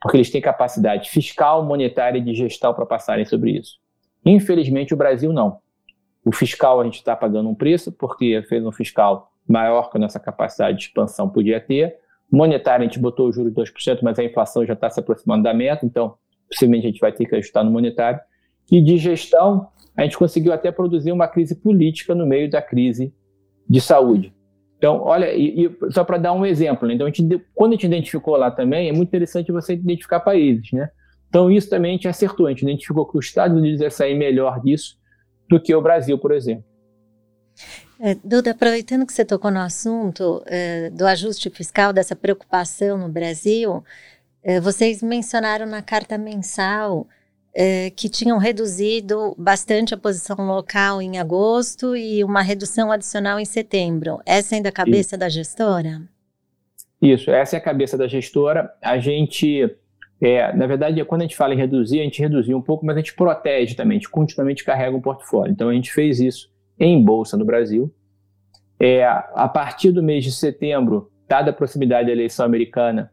[0.00, 3.78] porque eles têm capacidade fiscal, monetária e de gestão para passarem sobre isso.
[4.24, 5.58] Infelizmente, o Brasil não.
[6.24, 10.00] O fiscal a gente está pagando um preço, porque fez um fiscal maior que a
[10.00, 11.96] nossa capacidade de expansão podia ter.
[12.30, 15.44] Monetário, a gente botou o juro de 2%, mas a inflação já está se aproximando
[15.44, 16.16] da meta, então
[16.48, 18.18] possivelmente a gente vai ter que ajustar no monetário.
[18.70, 23.14] E de gestão, a gente conseguiu até produzir uma crise política no meio da crise
[23.68, 24.34] de saúde.
[24.78, 26.94] Então, olha, e, e só para dar um exemplo, né?
[26.94, 30.70] então a gente, quando a gente identificou lá também, é muito interessante você identificar países,
[30.72, 30.90] né?
[31.28, 34.14] Então, isso também a gente acertou, a gente identificou que os Estados Unidos ia sair
[34.14, 34.96] melhor disso
[35.48, 36.64] do que o Brasil, por exemplo.
[37.98, 43.08] É, Duda, aproveitando que você tocou no assunto é, do ajuste fiscal, dessa preocupação no
[43.08, 43.82] Brasil,
[44.42, 47.06] é, vocês mencionaram na carta mensal
[47.58, 53.46] é, que tinham reduzido bastante a posição local em agosto e uma redução adicional em
[53.46, 54.20] setembro.
[54.26, 55.18] Essa é ainda a cabeça Isso.
[55.18, 56.02] da gestora?
[57.00, 58.70] Isso, essa é a cabeça da gestora.
[58.82, 59.74] A gente,
[60.20, 62.94] é, na verdade, quando a gente fala em reduzir, a gente reduziu um pouco, mas
[62.94, 65.50] a gente protege também, a gente continuamente carrega um portfólio.
[65.50, 67.90] Então a gente fez isso em bolsa no Brasil.
[68.78, 73.10] É, a partir do mês de setembro, dada a proximidade da eleição americana,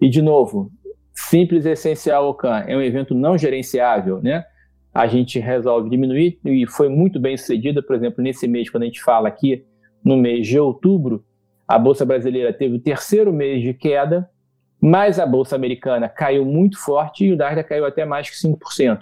[0.00, 0.72] e de novo,
[1.34, 4.44] simples e essencial OCAN é um evento não gerenciável, né?
[4.94, 8.86] A gente resolve diminuir e foi muito bem sucedida, por exemplo, nesse mês, quando a
[8.86, 9.64] gente fala aqui,
[10.04, 11.24] no mês de outubro,
[11.66, 14.30] a Bolsa Brasileira teve o terceiro mês de queda,
[14.80, 19.00] mas a Bolsa Americana caiu muito forte e o Nasdaq caiu até mais que 5%.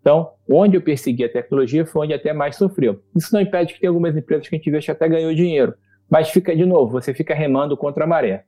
[0.00, 3.02] Então, onde eu persegui a tecnologia foi onde até mais sofreu.
[3.14, 5.74] Isso não impede que tem algumas empresas que a gente vê que até ganhou dinheiro,
[6.08, 8.44] mas fica de novo, você fica remando contra a maré.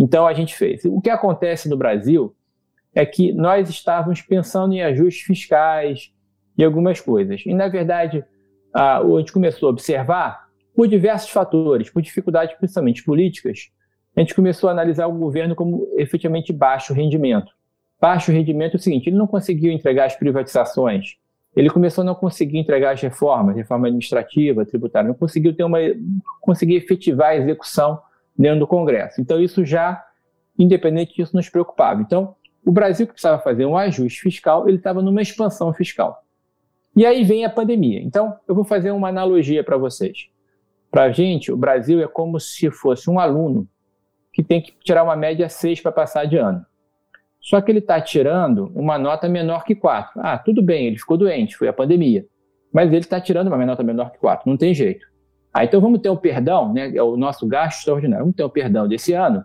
[0.00, 0.82] Então a gente fez.
[0.86, 2.34] O que acontece no Brasil
[2.94, 6.12] é que nós estávamos pensando em ajustes fiscais
[6.56, 7.42] e algumas coisas.
[7.46, 8.24] E na verdade,
[8.74, 13.70] a, gente começou a observar por diversos fatores, por dificuldades principalmente políticas,
[14.16, 17.52] a gente começou a analisar o governo como efetivamente baixo rendimento
[18.00, 21.16] baixo rendimento é o seguinte: ele não conseguiu entregar as privatizações,
[21.54, 25.78] ele começou a não conseguir entregar as reformas, reforma administrativa, tributária, não conseguiu ter uma,
[26.40, 28.00] conseguir efetivar a execução
[28.36, 29.20] dentro do Congresso.
[29.20, 30.02] Então isso já,
[30.58, 32.00] independente disso, nos preocupava.
[32.00, 36.24] Então o Brasil que precisava fazer um ajuste fiscal, ele estava numa expansão fiscal.
[36.96, 38.00] E aí vem a pandemia.
[38.00, 40.28] Então eu vou fazer uma analogia para vocês.
[40.90, 43.68] Para a gente, o Brasil é como se fosse um aluno
[44.32, 46.64] que tem que tirar uma média 6 para passar de ano.
[47.40, 50.20] Só que ele está tirando uma nota menor que 4.
[50.22, 52.26] Ah, tudo bem, ele ficou doente, foi a pandemia.
[52.72, 55.06] Mas ele está tirando uma nota menor que 4, não tem jeito.
[55.52, 56.94] Ah, então vamos ter um perdão, né?
[56.94, 58.24] É o nosso gasto extraordinário.
[58.24, 59.44] Vamos ter um perdão desse ano.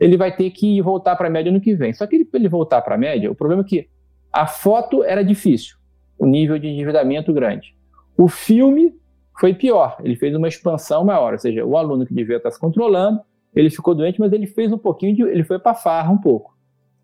[0.00, 1.92] Ele vai ter que voltar para a média no que vem.
[1.92, 3.88] Só que ele, ele voltar para a média, o problema é que
[4.32, 5.76] a foto era difícil,
[6.18, 7.74] o nível de endividamento grande.
[8.16, 8.94] O filme
[9.38, 12.58] foi pior, ele fez uma expansão maior, ou seja, o aluno que devia estar se
[12.58, 13.20] controlando,
[13.54, 16.56] ele ficou doente, mas ele fez um pouquinho de, ele foi para farra um pouco.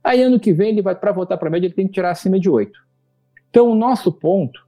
[0.03, 2.11] Aí ano que vem ele vai para voltar para a média, ele tem que tirar
[2.11, 2.79] acima de 8.
[3.49, 4.61] Então o nosso ponto,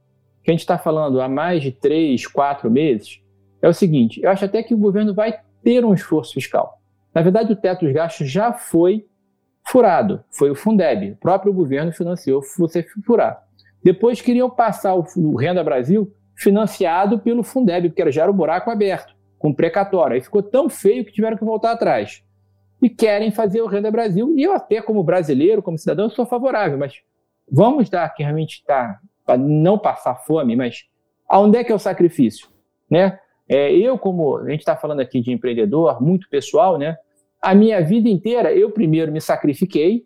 [0.43, 3.21] que a gente está falando há mais de 3, 4 meses,
[3.61, 6.76] é o seguinte: eu acho até que o governo vai ter um esforço fiscal.
[7.13, 9.05] Na verdade, o teto dos gastos já foi
[9.65, 10.23] furado.
[10.31, 13.43] Foi o Fundeb, o próprio governo financiou você furar.
[13.83, 18.69] Depois queriam passar o, o Renda Brasil financiado pelo Fundeb, porque já era o buraco
[18.69, 20.15] aberto, com precatório.
[20.15, 22.23] Aí ficou tão feio que tiveram que voltar atrás
[22.81, 24.33] e querem fazer o Renda Brasil.
[24.37, 27.01] E eu até, como brasileiro, como cidadão, sou favorável, mas
[27.51, 30.85] vamos dar que realmente está para não passar fome, mas
[31.27, 32.47] aonde é que é o sacrifício?
[32.89, 33.19] Né?
[33.49, 36.97] É, eu, como a gente está falando aqui de empreendedor, muito pessoal, né?
[37.41, 40.05] a minha vida inteira, eu primeiro me sacrifiquei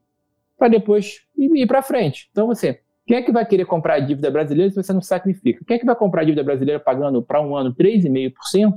[0.57, 2.29] para depois ir, ir para frente.
[2.31, 5.63] Então, você, quem é que vai querer comprar a dívida brasileira se você não sacrifica?
[5.65, 8.73] Quem é que vai comprar a dívida brasileira pagando para um ano 3,5%,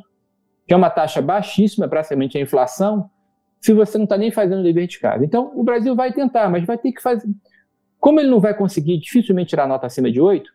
[0.66, 3.10] que é uma taxa baixíssima, praticamente a inflação,
[3.60, 5.24] se você não está nem fazendo o dever de casa.
[5.24, 7.28] Então, o Brasil vai tentar, mas vai ter que fazer.
[7.98, 10.50] Como ele não vai conseguir dificilmente tirar nota acima de 8,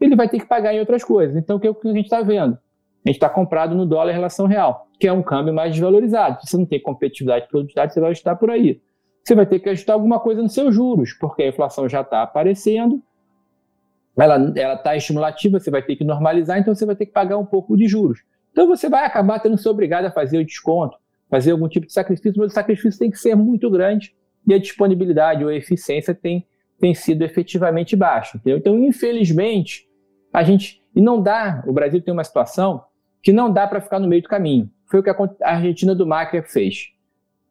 [0.00, 1.36] ele vai ter que pagar em outras coisas.
[1.36, 2.58] Então, é o que a gente está vendo?
[3.08, 6.42] A gente está comprado no dólar em relação real, que é um câmbio mais desvalorizado.
[6.42, 8.82] Se você não tem competitividade e produtividade, você vai ajustar por aí.
[9.24, 12.22] Você vai ter que ajustar alguma coisa nos seus juros, porque a inflação já está
[12.22, 13.02] aparecendo,
[14.16, 17.46] ela está estimulativa, você vai ter que normalizar, então você vai ter que pagar um
[17.46, 18.20] pouco de juros.
[18.52, 20.98] Então você vai acabar tendo que ser obrigado a fazer o desconto
[21.28, 24.14] fazer algum tipo de sacrifício, mas o sacrifício tem que ser muito grande
[24.46, 26.46] e a disponibilidade ou a eficiência tem,
[26.80, 28.38] tem sido efetivamente baixa.
[28.38, 28.58] Entendeu?
[28.58, 29.86] Então, infelizmente,
[30.32, 30.82] a gente.
[30.94, 32.82] E não dá, o Brasil tem uma situação
[33.22, 34.70] que não dá para ficar no meio do caminho.
[34.86, 36.88] foi o que a Argentina do Macri fez.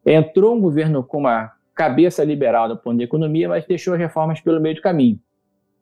[0.06, 4.42] Entrou um governo com uma cabeça liberal do ponto de economia, mas deixou as reformas
[4.42, 5.20] pelo meio do caminho.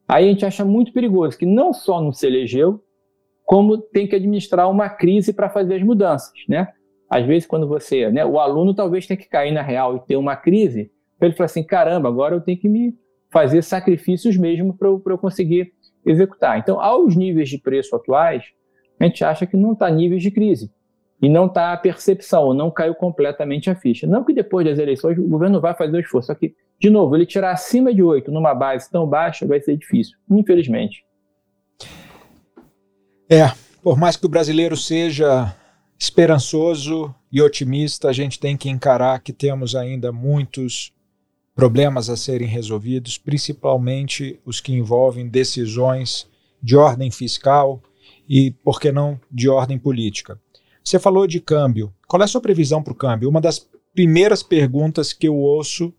[0.08, 2.84] Aí a gente acha muito perigoso que não só não se elegeu,
[3.46, 6.68] como tem que administrar uma crise para fazer as mudanças, né?
[7.10, 10.18] Às vezes quando você, né, o aluno talvez tenha que cair na real e ter
[10.18, 12.98] uma crise, ele falar assim, caramba, agora eu tenho que me
[13.32, 15.72] fazer sacrifícios mesmo para eu, eu conseguir
[16.06, 16.60] executar.
[16.60, 18.46] Então, aos níveis de preço atuais,
[19.00, 20.72] a gente acha que não está níveis de crise
[21.22, 24.06] e não está a percepção, ou não caiu completamente a ficha.
[24.06, 27.16] Não que depois das eleições o governo vai fazer o esforço, só que, de novo,
[27.16, 31.04] ele tirar acima de 8 numa base tão baixa vai ser difícil, infelizmente.
[33.30, 35.56] É, por mais que o brasileiro seja
[35.98, 40.94] esperançoso e otimista, a gente tem que encarar que temos ainda muitos
[41.56, 46.30] problemas a serem resolvidos, principalmente os que envolvem decisões
[46.62, 47.82] de ordem fiscal
[48.28, 50.40] e, por que não, de ordem política.
[50.84, 51.94] Você falou de câmbio.
[52.08, 53.30] Qual é a sua previsão para o câmbio?
[53.30, 55.94] Uma das primeiras perguntas que eu ouço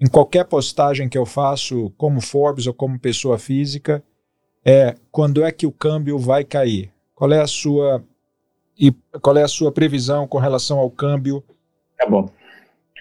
[0.00, 4.02] em qualquer postagem que eu faço, como Forbes ou como pessoa física,
[4.64, 6.92] é quando é que o câmbio vai cair?
[7.14, 8.04] Qual é a sua
[8.78, 11.42] e qual é a sua previsão com relação ao câmbio?
[11.96, 12.28] Tá bom.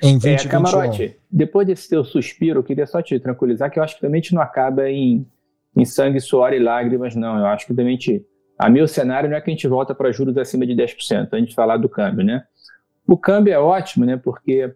[0.01, 0.47] Em 2021?
[0.47, 4.01] É, Camarote, depois desse teu suspiro, eu queria só te tranquilizar que eu acho que
[4.01, 5.25] também a gente não acaba em,
[5.75, 7.37] em sangue, suor e lágrimas, não.
[7.37, 8.25] Eu acho que também te,
[8.57, 11.49] a meu cenário não é que a gente volta para juros acima de 10%, antes
[11.49, 12.43] de falar do câmbio, né?
[13.07, 14.17] O câmbio é ótimo, né?
[14.17, 14.73] Porque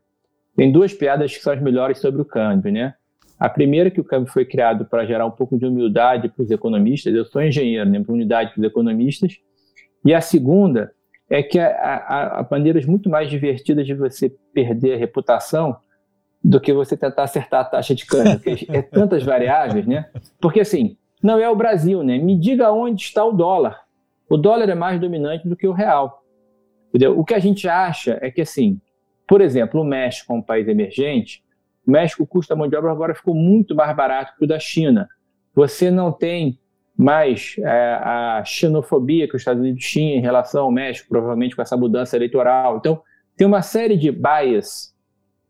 [0.55, 2.93] tem duas piadas que são as melhores sobre o câmbio, né?
[3.39, 6.43] A primeira é que o câmbio foi criado para gerar um pouco de humildade para
[6.43, 7.13] os economistas.
[7.13, 8.03] Eu sou engenheiro, né?
[8.07, 9.37] Unidade para os economistas.
[10.03, 10.91] E a segunda
[11.29, 15.77] é que há, maneiras muito mais divertidas de você perder a reputação
[16.43, 20.09] do que você tentar acertar a taxa de câmbio, porque é tantas variáveis, né?
[20.41, 22.17] Porque assim, não é o Brasil, né?
[22.17, 23.81] Me diga onde está o dólar.
[24.29, 26.23] O dólar é mais dominante do que o real.
[26.89, 27.19] Entendeu?
[27.19, 28.79] O que a gente acha é que assim,
[29.27, 31.43] por exemplo, o México é um país emergente,
[31.85, 35.07] o México custa mão de obra agora ficou muito mais barato que o da China.
[35.55, 36.59] Você não tem
[36.95, 41.61] mais é, a xenofobia que os Estados Unidos tinham em relação ao México, provavelmente com
[41.61, 42.77] essa mudança eleitoral.
[42.77, 43.01] Então,
[43.37, 44.93] tem uma série de bias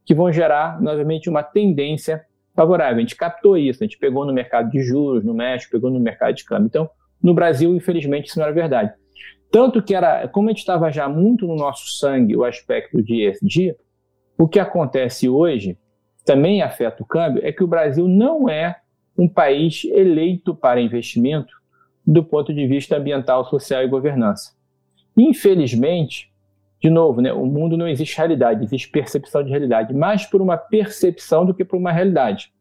[0.06, 2.24] que vão gerar, novamente, uma tendência
[2.60, 2.98] favorável.
[2.98, 6.00] A gente captou isso, a gente pegou no mercado de juros no México, pegou no
[6.00, 6.68] mercado de câmbio.
[6.68, 6.90] Então,
[7.24, 8.92] no Brasil, infelizmente, isso não era verdade.
[9.50, 13.26] Tanto que era, como a gente estava já muito no nosso sangue o aspecto de
[13.26, 13.76] ESG,
[14.38, 15.78] o que acontece hoje
[16.26, 18.76] também afeta o câmbio, é que o Brasil não é
[19.18, 21.54] um país eleito para investimento
[22.06, 24.54] do ponto de vista ambiental, social e governança.
[25.18, 26.29] Infelizmente,
[26.82, 30.58] de novo, né, o mundo não existe realidade, existe percepção de realidade, mais por uma
[30.58, 32.54] percepção do que por uma realidade.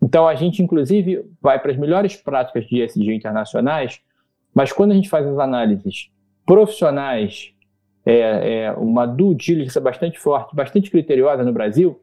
[0.00, 4.00] Então, a gente, inclusive, vai para as melhores práticas de ESG internacionais,
[4.54, 6.10] mas quando a gente faz as análises
[6.46, 7.52] profissionais,
[8.06, 12.00] é, é uma due diligence bastante forte, bastante criteriosa no Brasil,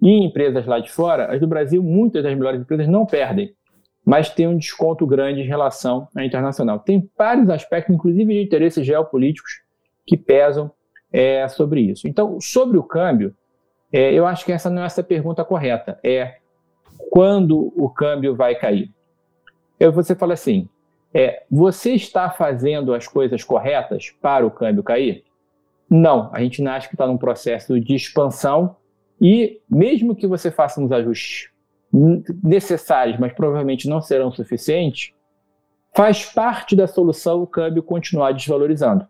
[0.00, 3.54] e em empresas lá de fora, as do Brasil, muitas das melhores empresas não perdem,
[4.04, 6.80] mas tem um desconto grande em relação à internacional.
[6.80, 9.60] Tem vários aspectos, inclusive de interesses geopolíticos,
[10.06, 10.70] que pesam
[11.12, 12.08] é, sobre isso.
[12.08, 13.34] Então, sobre o câmbio,
[13.92, 15.98] é, eu acho que essa não é essa pergunta correta.
[16.02, 16.38] É
[17.10, 18.90] quando o câmbio vai cair?
[19.78, 20.68] Eu, você fala assim,
[21.12, 25.24] é, você está fazendo as coisas corretas para o câmbio cair?
[25.90, 28.76] Não, a gente acha que está num processo de expansão
[29.20, 31.50] e mesmo que você faça uns ajustes
[32.42, 35.12] necessários, mas provavelmente não serão suficientes,
[35.94, 39.06] faz parte da solução o câmbio continuar desvalorizando,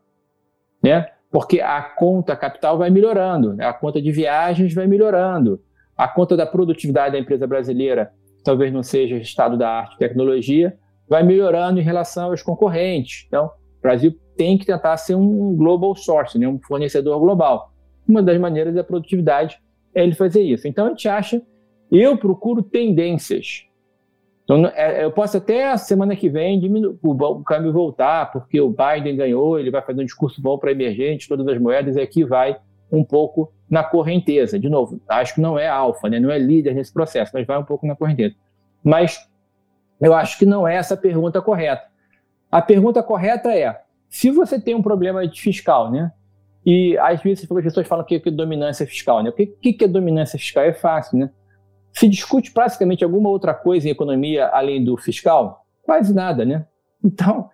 [0.82, 1.06] né?
[1.30, 3.66] Porque a conta capital vai melhorando, né?
[3.66, 5.60] a conta de viagens vai melhorando,
[5.96, 8.12] a conta da produtividade da empresa brasileira,
[8.44, 10.76] talvez não seja estado da arte tecnologia,
[11.08, 13.24] vai melhorando em relação aos concorrentes.
[13.28, 16.46] Então, o Brasil tem que tentar ser um global source, né?
[16.48, 17.72] um fornecedor global.
[18.08, 19.58] Uma das maneiras é a produtividade
[19.94, 20.66] é ele fazer isso.
[20.66, 21.42] Então a gente acha,
[21.90, 23.64] eu procuro tendências.
[24.44, 28.70] Então, é, eu posso até a semana que vem diminuir, o câmbio voltar, porque o
[28.70, 32.24] Biden ganhou, ele vai fazer um discurso bom para emergente, todas as moedas, e aqui
[32.24, 32.56] vai
[32.90, 34.58] um pouco na correnteza.
[34.58, 36.20] De novo, acho que não é alfa, né?
[36.20, 38.34] não é líder nesse processo, mas vai um pouco na correnteza.
[38.84, 39.26] Mas
[40.00, 41.84] eu acho que não é essa a pergunta correta.
[42.50, 43.80] A pergunta correta é:
[44.10, 46.12] se você tem um problema de fiscal, né?
[46.66, 49.22] E às vezes as pessoas falam que é dominância fiscal.
[49.22, 49.30] Né?
[49.30, 50.62] O que, que é dominância fiscal?
[50.62, 51.30] É fácil, né?
[51.92, 55.66] Se discute praticamente alguma outra coisa em economia além do fiscal?
[55.82, 56.66] Quase nada, né?
[57.04, 57.50] Então,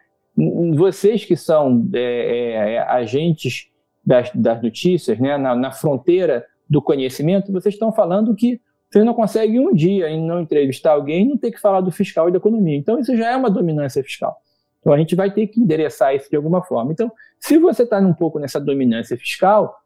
[0.74, 3.68] vocês que são é, é, é, agentes
[4.04, 9.14] das, das notícias, né, na, na, fronteira do conhecimento, vocês estão falando que vocês não
[9.14, 12.32] conseguem um dia em não entrevistar alguém e não ter que falar do fiscal e
[12.32, 12.76] da economia.
[12.76, 14.40] Então, isso já é uma dominância fiscal.
[14.80, 16.92] Então a gente vai ter que endereçar isso de alguma forma.
[16.92, 19.82] Então, se você está um pouco nessa dominância fiscal,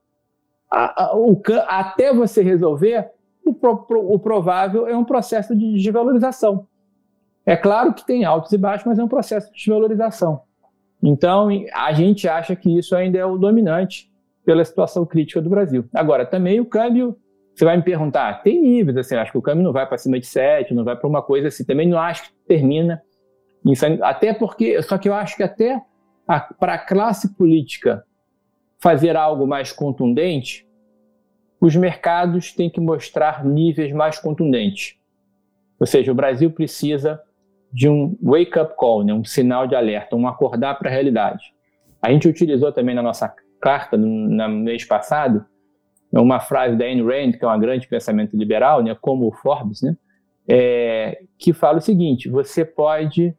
[0.70, 3.10] a, a, o, até você resolver,
[3.44, 6.66] o, pro, o provável é um processo de desvalorização.
[7.44, 10.42] É claro que tem altos e baixos, mas é um processo de desvalorização.
[11.02, 14.10] Então, a gente acha que isso ainda é o dominante
[14.44, 15.84] pela situação crítica do Brasil.
[15.92, 17.16] Agora, também o câmbio,
[17.54, 20.18] você vai me perguntar, tem níveis, assim, acho que o câmbio não vai para cima
[20.18, 23.02] de 7, não vai para uma coisa assim, também não acho que termina
[24.02, 25.80] até porque, só que eu acho que até
[26.58, 28.04] para a classe política
[28.80, 30.66] fazer algo mais contundente,
[31.62, 34.96] os mercados têm que mostrar níveis mais contundentes.
[35.78, 37.22] Ou seja, o Brasil precisa
[37.72, 39.14] de um wake-up call, né?
[39.14, 41.54] um sinal de alerta, um acordar para a realidade.
[42.02, 45.46] A gente utilizou também na nossa carta, no, mês passado,
[46.12, 48.96] uma frase da Ayn Rand, que é uma grande pensamento liberal, né?
[49.00, 49.96] como o Forbes, né?
[50.48, 53.32] É, que fala o seguinte: você pode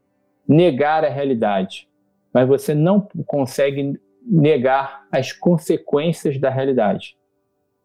[0.47, 1.89] negar a realidade,
[2.33, 7.17] mas você não consegue negar as consequências da realidade.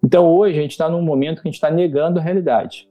[0.03, 2.88] Então, hoje, a gente está num momento que a gente está negando a realidade.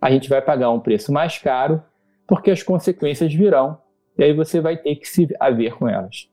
[0.00, 1.82] A gente vai pagar um preço mais caro
[2.26, 3.78] porque as consequências virão
[4.18, 6.28] e aí você vai ter que se haver com elas.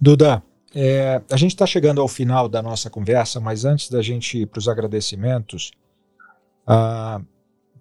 [0.00, 0.42] Duda,
[0.74, 4.46] é, a gente está chegando ao final da nossa conversa, mas antes da gente ir
[4.46, 5.72] para os agradecimentos,
[6.66, 7.20] ah,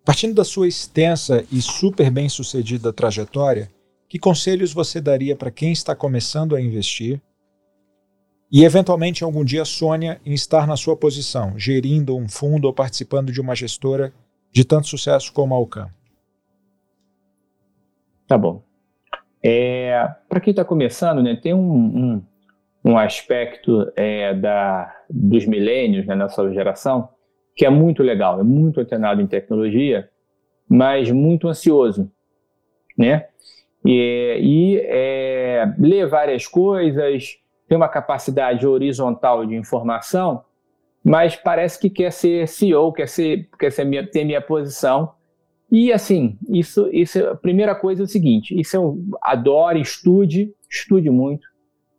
[0.04, 3.70] partindo da sua extensa e super bem sucedida trajetória,
[4.08, 7.22] que conselhos você daria para quem está começando a investir
[8.52, 13.32] e, eventualmente, algum dia sonha em estar na sua posição, gerindo um fundo ou participando
[13.32, 14.12] de uma gestora
[14.52, 15.90] de tanto sucesso como a Alcam?
[18.28, 18.64] Tá bom.
[19.44, 22.24] É, Para quem está começando, né, tem um, um,
[22.84, 27.10] um aspecto é, da, dos milênios né, nessa geração
[27.56, 30.10] que é muito legal, é muito antenado em tecnologia,
[30.68, 32.10] mas muito ansioso,
[32.98, 33.28] né?
[33.86, 37.36] E, e é, lê várias coisas,
[37.70, 40.44] tem uma capacidade horizontal de informação,
[41.02, 45.14] mas parece que quer ser CEO, quer ser, quer ser minha, ter minha posição
[45.72, 51.10] e assim, isso, isso a primeira coisa é o seguinte: isso eu adoro, estude, estude
[51.10, 51.48] muito.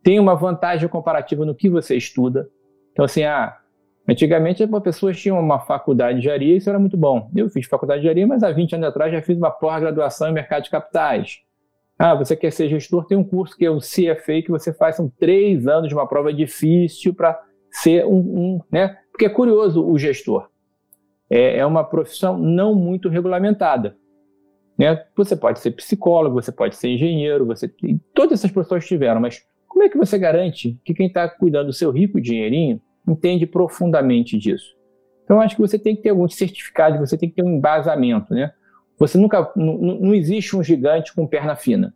[0.03, 2.49] Tem uma vantagem comparativa no que você estuda.
[2.91, 3.57] Então, assim, ah,
[4.07, 7.29] antigamente as pessoas tinham uma faculdade de engenharia isso era muito bom.
[7.35, 10.33] Eu fiz faculdade de engenharia, mas há 20 anos atrás já fiz uma pós-graduação em
[10.33, 11.39] mercado de capitais.
[12.03, 14.95] Ah, você quer ser gestor, tem um curso que é o CFA, que você faz,
[14.95, 17.39] são três anos de uma prova difícil para
[17.69, 18.97] ser um, um, né?
[19.11, 20.49] Porque é curioso o gestor
[21.29, 23.95] é, é uma profissão não muito regulamentada.
[24.77, 24.99] Né?
[25.15, 27.71] Você pode ser psicólogo, você pode ser engenheiro, você
[28.15, 31.73] todas essas profissões tiveram, mas como é que você garante que quem está cuidando do
[31.73, 34.75] seu rico dinheirinho entende profundamente disso?
[35.23, 38.33] Então, acho que você tem que ter algum certificado, você tem que ter um embasamento,
[38.33, 38.51] né?
[39.01, 41.91] Você nunca, não, existe um gigante com perna fina.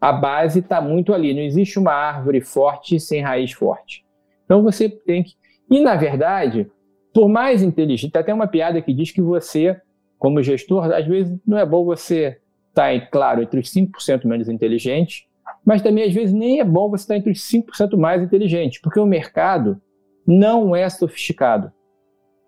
[0.00, 4.04] A base está muito ali, não existe uma árvore forte sem raiz forte.
[4.44, 5.34] Então, você tem que...
[5.70, 6.68] E, na verdade,
[7.14, 9.80] por mais inteligente, tem até uma piada que diz que você,
[10.18, 12.40] como gestor, às vezes não é bom você
[12.70, 15.24] estar, tá, claro, entre os 5% menos inteligentes,
[15.64, 18.80] mas também às vezes nem é bom você estar tá entre os 5% mais inteligentes,
[18.80, 19.80] porque o mercado
[20.26, 21.72] não é sofisticado.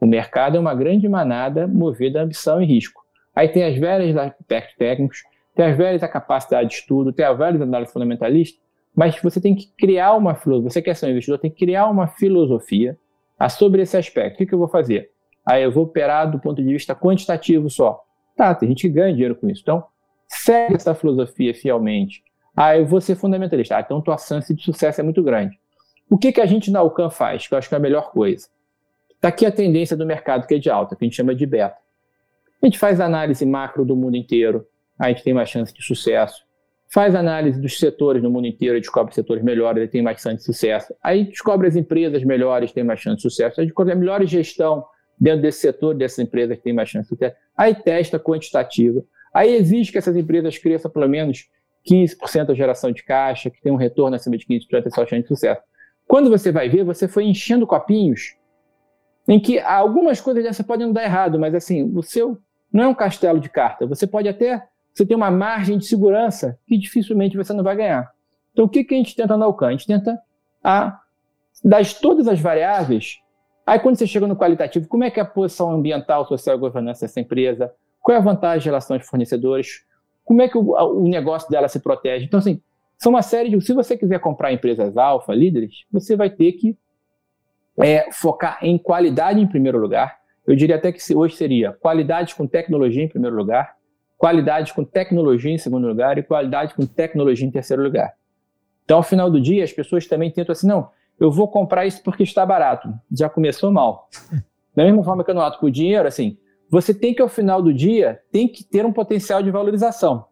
[0.01, 3.04] O mercado é uma grande manada movida a ambição e risco.
[3.35, 5.23] Aí tem as velhas aspectos técnicos,
[5.55, 8.61] tem as velhas a capacidade de estudo, tem as velhas análise fundamentalista,
[8.95, 10.71] mas você tem que criar uma filosofia.
[10.71, 12.99] Você quer ser um investidor, tem que criar uma filosofia
[13.39, 15.11] ah, sobre esse aspecto, o que, eu vou fazer?
[15.45, 18.03] Aí eu vou operar do ponto de vista quantitativo só.
[18.37, 19.61] Tá, tem gente que ganha dinheiro com isso.
[19.63, 19.85] Então,
[20.29, 22.23] segue essa filosofia fielmente.
[22.57, 23.77] Ah, eu vou ser fundamentalista.
[23.77, 25.59] Ah, então tua chance de sucesso é muito grande.
[26.09, 28.11] O que, que a gente na Alcan faz, que eu acho que é a melhor
[28.11, 28.49] coisa?
[29.11, 31.47] Está aqui a tendência do mercado, que é de alta, que a gente chama de
[31.47, 31.77] beta.
[32.65, 34.67] A gente faz análise macro do mundo inteiro,
[34.99, 36.45] a gente tem mais chance de sucesso
[36.95, 40.45] faz análise dos setores no mundo inteiro, descobre setores melhores, ele tem mais chance de
[40.45, 40.95] sucesso.
[41.03, 43.61] Aí descobre as empresas melhores, tem mais chance de sucesso.
[43.61, 44.85] Aí descobre a melhor gestão
[45.19, 47.37] dentro desse setor, dessas empresas tem mais chance de sucesso.
[47.57, 49.03] Aí testa quantitativa.
[49.35, 51.49] Aí exige que essas empresas cresçam pelo menos
[51.91, 55.23] 15% da geração de caixa, que tem um retorno acima de 15% de sua chance
[55.23, 55.61] de sucesso.
[56.07, 58.37] Quando você vai ver, você foi enchendo copinhos
[59.27, 62.39] em que algumas coisas dessas podem dar errado, mas assim, o seu
[62.75, 63.87] não é um castelo de carta.
[63.87, 68.13] Você pode até você tem uma margem de segurança que dificilmente você não vai ganhar.
[68.53, 69.69] Então, o que, que a gente tenta na Alcan?
[69.69, 70.21] A gente tenta,
[70.63, 71.01] a,
[71.65, 73.19] das todas as variáveis,
[73.67, 76.61] aí quando você chega no qualitativo, como é que é a posição ambiental, social e
[76.61, 77.73] governança dessa empresa?
[78.01, 79.85] Qual é a vantagem de relação aos fornecedores?
[80.25, 82.25] Como é que o, o negócio dela se protege?
[82.25, 82.63] Então, assim,
[82.97, 83.61] são uma série de...
[83.61, 86.79] Se você quiser comprar empresas alfa, líderes, você vai ter que
[87.79, 90.24] é, focar em qualidade em primeiro lugar.
[90.47, 93.77] Eu diria até que hoje seria qualidade com tecnologia em primeiro lugar,
[94.17, 98.15] qualidade com tecnologia em segundo lugar e qualidade com tecnologia em terceiro lugar.
[98.85, 102.03] Então, ao final do dia, as pessoas também tentam assim, não, eu vou comprar isso
[102.03, 102.89] porque está barato.
[103.11, 104.09] Já começou mal.
[104.77, 106.37] Da mesma forma que eu não ato por dinheiro, assim,
[106.69, 110.27] você tem que, ao final do dia, tem que ter um potencial de valorização.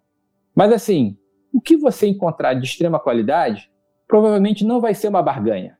[0.54, 1.16] Mas, assim,
[1.52, 3.70] o que você encontrar de extrema qualidade,
[4.06, 5.78] provavelmente não vai ser uma barganha.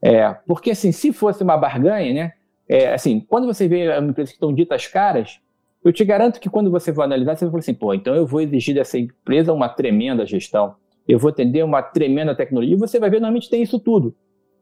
[0.00, 2.32] É, porque, assim, se fosse uma barganha, né,
[2.68, 5.40] é, assim, quando você vê uma empresa que estão ditas caras,
[5.82, 8.26] eu te garanto que quando você for analisar, você vai falar assim, pô, então eu
[8.26, 10.74] vou exigir dessa empresa uma tremenda gestão,
[11.06, 14.14] eu vou atender uma tremenda tecnologia, e você vai ver, normalmente tem isso tudo.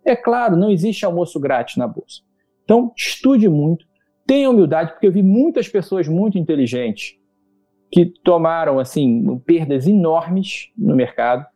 [0.04, 2.22] É claro, não existe almoço grátis na bolsa.
[2.62, 3.84] Então, estude muito,
[4.24, 7.16] tenha humildade, porque eu vi muitas pessoas muito inteligentes
[7.90, 11.46] que tomaram, assim, perdas enormes no mercado,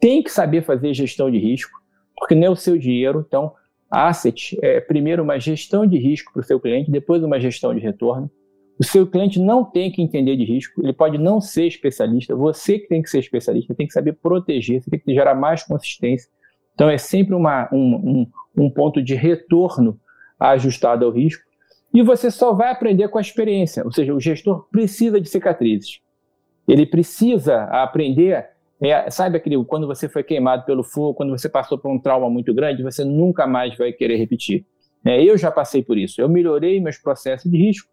[0.00, 1.78] tem que saber fazer gestão de risco,
[2.16, 3.52] porque não é o seu dinheiro, então
[3.90, 7.80] asset é primeiro uma gestão de risco para o seu cliente, depois uma gestão de
[7.80, 8.30] retorno.
[8.78, 12.78] O seu cliente não tem que entender de risco, ele pode não ser especialista, você
[12.78, 16.30] que tem que ser especialista, tem que saber proteger, você tem que gerar mais consistência.
[16.74, 18.26] Então é sempre uma, um,
[18.56, 20.00] um, um ponto de retorno
[20.38, 21.44] ajustado ao risco.
[21.92, 26.00] E você só vai aprender com a experiência, ou seja, o gestor precisa de cicatrizes.
[26.66, 28.48] Ele precisa aprender
[28.82, 32.30] é, sabe aquele, quando você foi queimado pelo fogo, quando você passou por um trauma
[32.30, 34.64] muito grande, você nunca mais vai querer repetir.
[35.04, 36.20] É, eu já passei por isso.
[36.20, 37.88] Eu melhorei meus processos de risco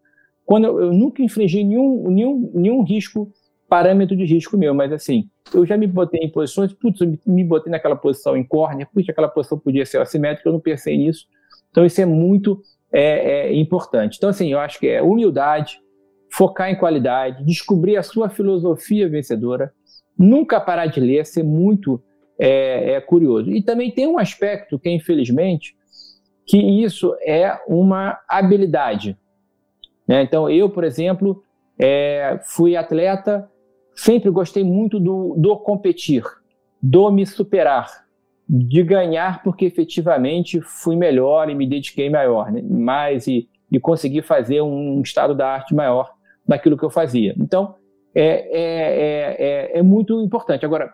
[0.48, 3.30] quando eu, eu nunca infringi nenhum, nenhum, nenhum risco,
[3.68, 7.70] parâmetro de risco meu, mas assim, eu já me botei em posições, putz, me botei
[7.70, 11.26] naquela posição em córnea, putz, aquela posição podia ser assimétrica, eu não pensei nisso.
[11.70, 12.62] Então isso é muito
[12.94, 14.16] é, é importante.
[14.16, 15.82] Então assim, eu acho que é humildade,
[16.32, 19.74] focar em qualidade, descobrir a sua filosofia vencedora,
[20.18, 22.02] nunca parar de ler, ser muito
[22.40, 23.52] é, é, curioso.
[23.52, 25.76] E também tem um aspecto que, infelizmente,
[26.46, 29.18] que isso é uma habilidade.
[30.08, 30.24] Né?
[30.24, 31.44] Então, eu, por exemplo,
[31.78, 33.50] é, fui atleta,
[33.94, 36.24] sempre gostei muito do, do competir,
[36.82, 38.06] do me superar,
[38.48, 42.62] de ganhar, porque efetivamente fui melhor e me dediquei maior, né?
[42.62, 46.14] mais e, e consegui fazer um estado da arte maior
[46.48, 47.36] naquilo que eu fazia.
[47.38, 47.76] Então,
[48.20, 49.36] é, é,
[49.76, 50.66] é, é, muito importante.
[50.66, 50.92] Agora,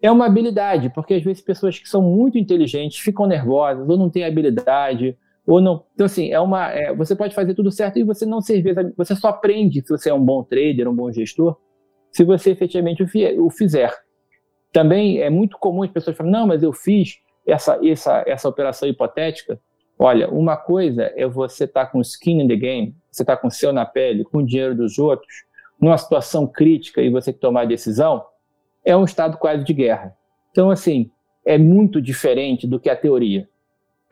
[0.00, 4.08] é uma habilidade, porque às vezes pessoas que são muito inteligentes ficam nervosas, ou não
[4.08, 5.84] têm habilidade, ou não.
[5.94, 6.72] Então, assim, é uma.
[6.72, 8.74] É, você pode fazer tudo certo e você não servir.
[8.96, 11.58] Você só aprende se você é um bom trader, um bom gestor,
[12.10, 13.92] se você efetivamente o, fizer.
[14.72, 18.88] Também é muito comum as pessoas falarem, não, mas eu fiz essa, essa, essa operação
[18.88, 19.60] hipotética.
[19.98, 23.42] Olha, uma coisa é você estar tá com skin in the game, você estar tá
[23.42, 25.45] com o seu na pele, com o dinheiro dos outros,
[25.80, 28.24] numa situação crítica e você tomar decisão,
[28.84, 30.16] é um estado quase de guerra.
[30.50, 31.10] Então, assim,
[31.44, 33.48] é muito diferente do que a teoria.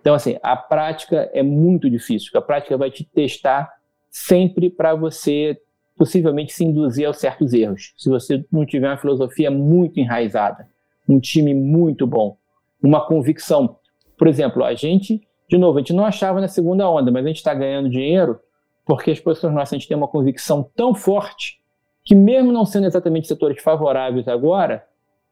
[0.01, 3.73] Então, assim, a prática é muito difícil, a prática vai te testar
[4.11, 5.59] sempre para você
[5.97, 7.95] possivelmente se induzir aos certos erros.
[7.97, 10.69] Se você não tiver uma filosofia muito enraizada,
[11.09, 12.37] um time muito bom,
[12.83, 13.79] uma convicção.
[14.19, 17.29] Por exemplo, a gente, de novo, a gente não achava na segunda onda, mas a
[17.29, 18.39] gente está ganhando dinheiro
[18.85, 21.61] porque as pessoas nossas, a gente tem uma convicção tão forte
[22.05, 24.85] que mesmo não sendo exatamente setores favoráveis agora,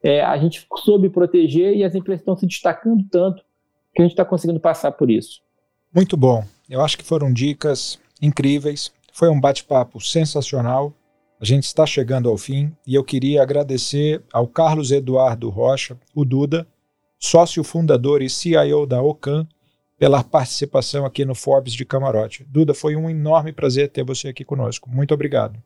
[0.03, 3.43] é, a gente soube proteger e as empresas estão se destacando tanto
[3.95, 5.41] que a gente está conseguindo passar por isso.
[5.95, 6.45] Muito bom.
[6.69, 8.91] Eu acho que foram dicas incríveis.
[9.13, 10.93] Foi um bate-papo sensacional.
[11.39, 16.25] A gente está chegando ao fim e eu queria agradecer ao Carlos Eduardo Rocha, o
[16.25, 16.67] Duda,
[17.19, 19.47] sócio fundador e CIO da Ocan,
[20.03, 22.45] pela participação aqui no Forbes de Camarote.
[22.51, 24.91] Duda, foi um enorme prazer ter você aqui conosco.
[24.91, 25.63] Muito obrigado.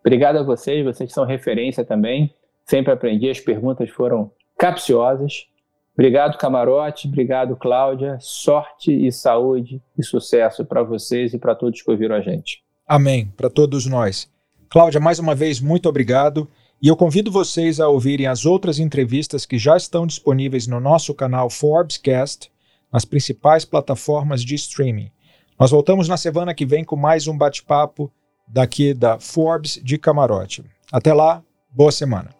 [0.00, 2.34] Obrigado a vocês, vocês são referência também.
[2.64, 5.46] Sempre aprendi, as perguntas foram capciosas.
[5.94, 7.06] Obrigado, Camarote.
[7.06, 8.18] Obrigado, Cláudia.
[8.18, 12.64] Sorte e saúde e sucesso para vocês e para todos que ouviram a gente.
[12.84, 13.32] Amém.
[13.36, 14.28] Para todos nós.
[14.68, 16.48] Cláudia, mais uma vez, muito obrigado.
[16.82, 21.14] E eu convido vocês a ouvirem as outras entrevistas que já estão disponíveis no nosso
[21.14, 22.51] canal Forbescast
[22.92, 25.10] nas principais plataformas de streaming.
[25.58, 28.12] Nós voltamos na semana que vem com mais um bate-papo
[28.46, 30.64] daqui da Forbes de Camarote.
[30.92, 32.30] Até lá, boa semana.